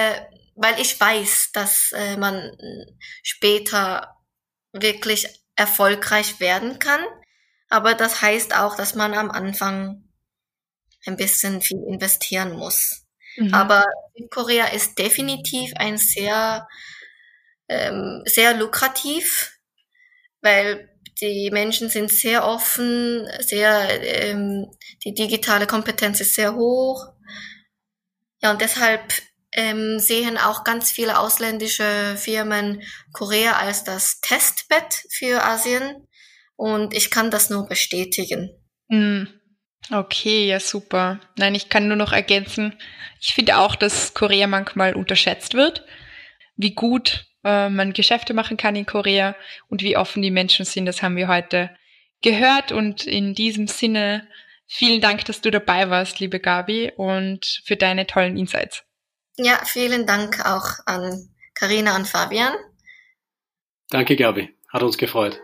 weil 0.54 0.80
ich 0.80 0.98
weiß, 0.98 1.50
dass 1.52 1.92
äh, 1.92 2.16
man 2.16 2.50
später 3.22 4.16
wirklich 4.72 5.28
erfolgreich 5.54 6.40
werden 6.40 6.78
kann. 6.78 7.04
Aber 7.68 7.92
das 7.92 8.22
heißt 8.22 8.56
auch, 8.56 8.74
dass 8.74 8.94
man 8.94 9.12
am 9.12 9.30
Anfang 9.30 10.08
ein 11.04 11.18
bisschen 11.18 11.60
viel 11.60 11.82
investieren 11.86 12.52
muss. 12.56 13.04
Mhm. 13.36 13.52
Aber 13.52 13.84
Südkorea 14.16 14.68
ist 14.68 14.98
definitiv 14.98 15.72
ein 15.76 15.98
sehr, 15.98 16.66
ähm, 17.68 18.22
sehr 18.26 18.56
lukrativ, 18.56 19.58
weil 20.40 20.88
die 21.20 21.50
Menschen 21.50 21.88
sind 21.88 22.10
sehr 22.10 22.46
offen, 22.46 23.26
sehr, 23.40 24.02
ähm, 24.02 24.70
die 25.04 25.14
digitale 25.14 25.66
Kompetenz 25.66 26.20
ist 26.20 26.34
sehr 26.34 26.54
hoch. 26.54 27.06
Ja, 28.42 28.50
und 28.50 28.60
deshalb 28.60 29.12
ähm, 29.52 29.98
sehen 29.98 30.36
auch 30.36 30.64
ganz 30.64 30.90
viele 30.90 31.18
ausländische 31.18 32.16
Firmen 32.16 32.82
Korea 33.12 33.52
als 33.56 33.84
das 33.84 34.20
Testbett 34.20 35.04
für 35.10 35.42
Asien. 35.42 36.06
Und 36.56 36.94
ich 36.94 37.10
kann 37.10 37.30
das 37.30 37.50
nur 37.50 37.66
bestätigen. 37.66 38.50
Mhm. 38.88 39.28
Okay, 39.90 40.46
ja, 40.46 40.58
super. 40.58 41.20
Nein, 41.36 41.54
ich 41.54 41.68
kann 41.68 41.86
nur 41.88 41.96
noch 41.96 42.12
ergänzen. 42.12 42.76
Ich 43.20 43.34
finde 43.34 43.58
auch, 43.58 43.76
dass 43.76 44.14
Korea 44.14 44.46
manchmal 44.46 44.94
unterschätzt 44.94 45.54
wird, 45.54 45.84
wie 46.56 46.74
gut 46.74 47.26
äh, 47.46 47.70
man 47.70 47.92
Geschäfte 47.92 48.34
machen 48.34 48.56
kann 48.56 48.74
in 48.74 48.86
Korea 48.86 49.36
und 49.68 49.82
wie 49.82 49.96
offen 49.96 50.20
die 50.20 50.32
Menschen 50.32 50.64
sind. 50.64 50.86
Das 50.86 51.02
haben 51.02 51.16
wir 51.16 51.28
heute 51.28 51.70
gehört 52.22 52.72
und 52.72 53.06
in 53.06 53.34
diesem 53.34 53.68
Sinne 53.68 54.26
vielen 54.66 55.00
Dank, 55.00 55.24
dass 55.26 55.40
du 55.40 55.50
dabei 55.50 55.88
warst, 55.88 56.18
liebe 56.18 56.40
Gabi, 56.40 56.92
und 56.96 57.62
für 57.64 57.76
deine 57.76 58.06
tollen 58.06 58.36
Insights. 58.36 58.82
Ja, 59.36 59.60
vielen 59.64 60.06
Dank 60.06 60.44
auch 60.44 60.66
an 60.86 61.28
Karina 61.54 61.94
und 61.94 62.08
Fabian. 62.08 62.54
Danke, 63.90 64.16
Gabi. 64.16 64.52
Hat 64.72 64.82
uns 64.82 64.98
gefreut. 64.98 65.40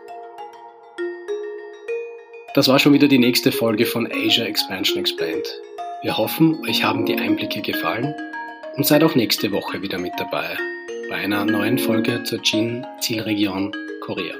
Das 2.53 2.67
war 2.67 2.77
schon 2.79 2.93
wieder 2.93 3.07
die 3.07 3.17
nächste 3.17 3.51
Folge 3.51 3.85
von 3.85 4.11
Asia 4.11 4.45
Expansion 4.45 4.99
Explained. 4.99 5.47
Wir 6.01 6.17
hoffen, 6.17 6.61
euch 6.67 6.83
haben 6.83 7.05
die 7.05 7.17
Einblicke 7.17 7.61
gefallen 7.61 8.13
und 8.75 8.85
seid 8.85 9.03
auch 9.03 9.15
nächste 9.15 9.51
Woche 9.51 9.81
wieder 9.81 9.97
mit 9.97 10.13
dabei 10.17 10.57
bei 11.09 11.15
einer 11.15 11.45
neuen 11.45 11.77
Folge 11.77 12.23
zur 12.23 12.41
Chin 12.41 12.85
Zielregion 13.01 13.71
Korea. 14.01 14.35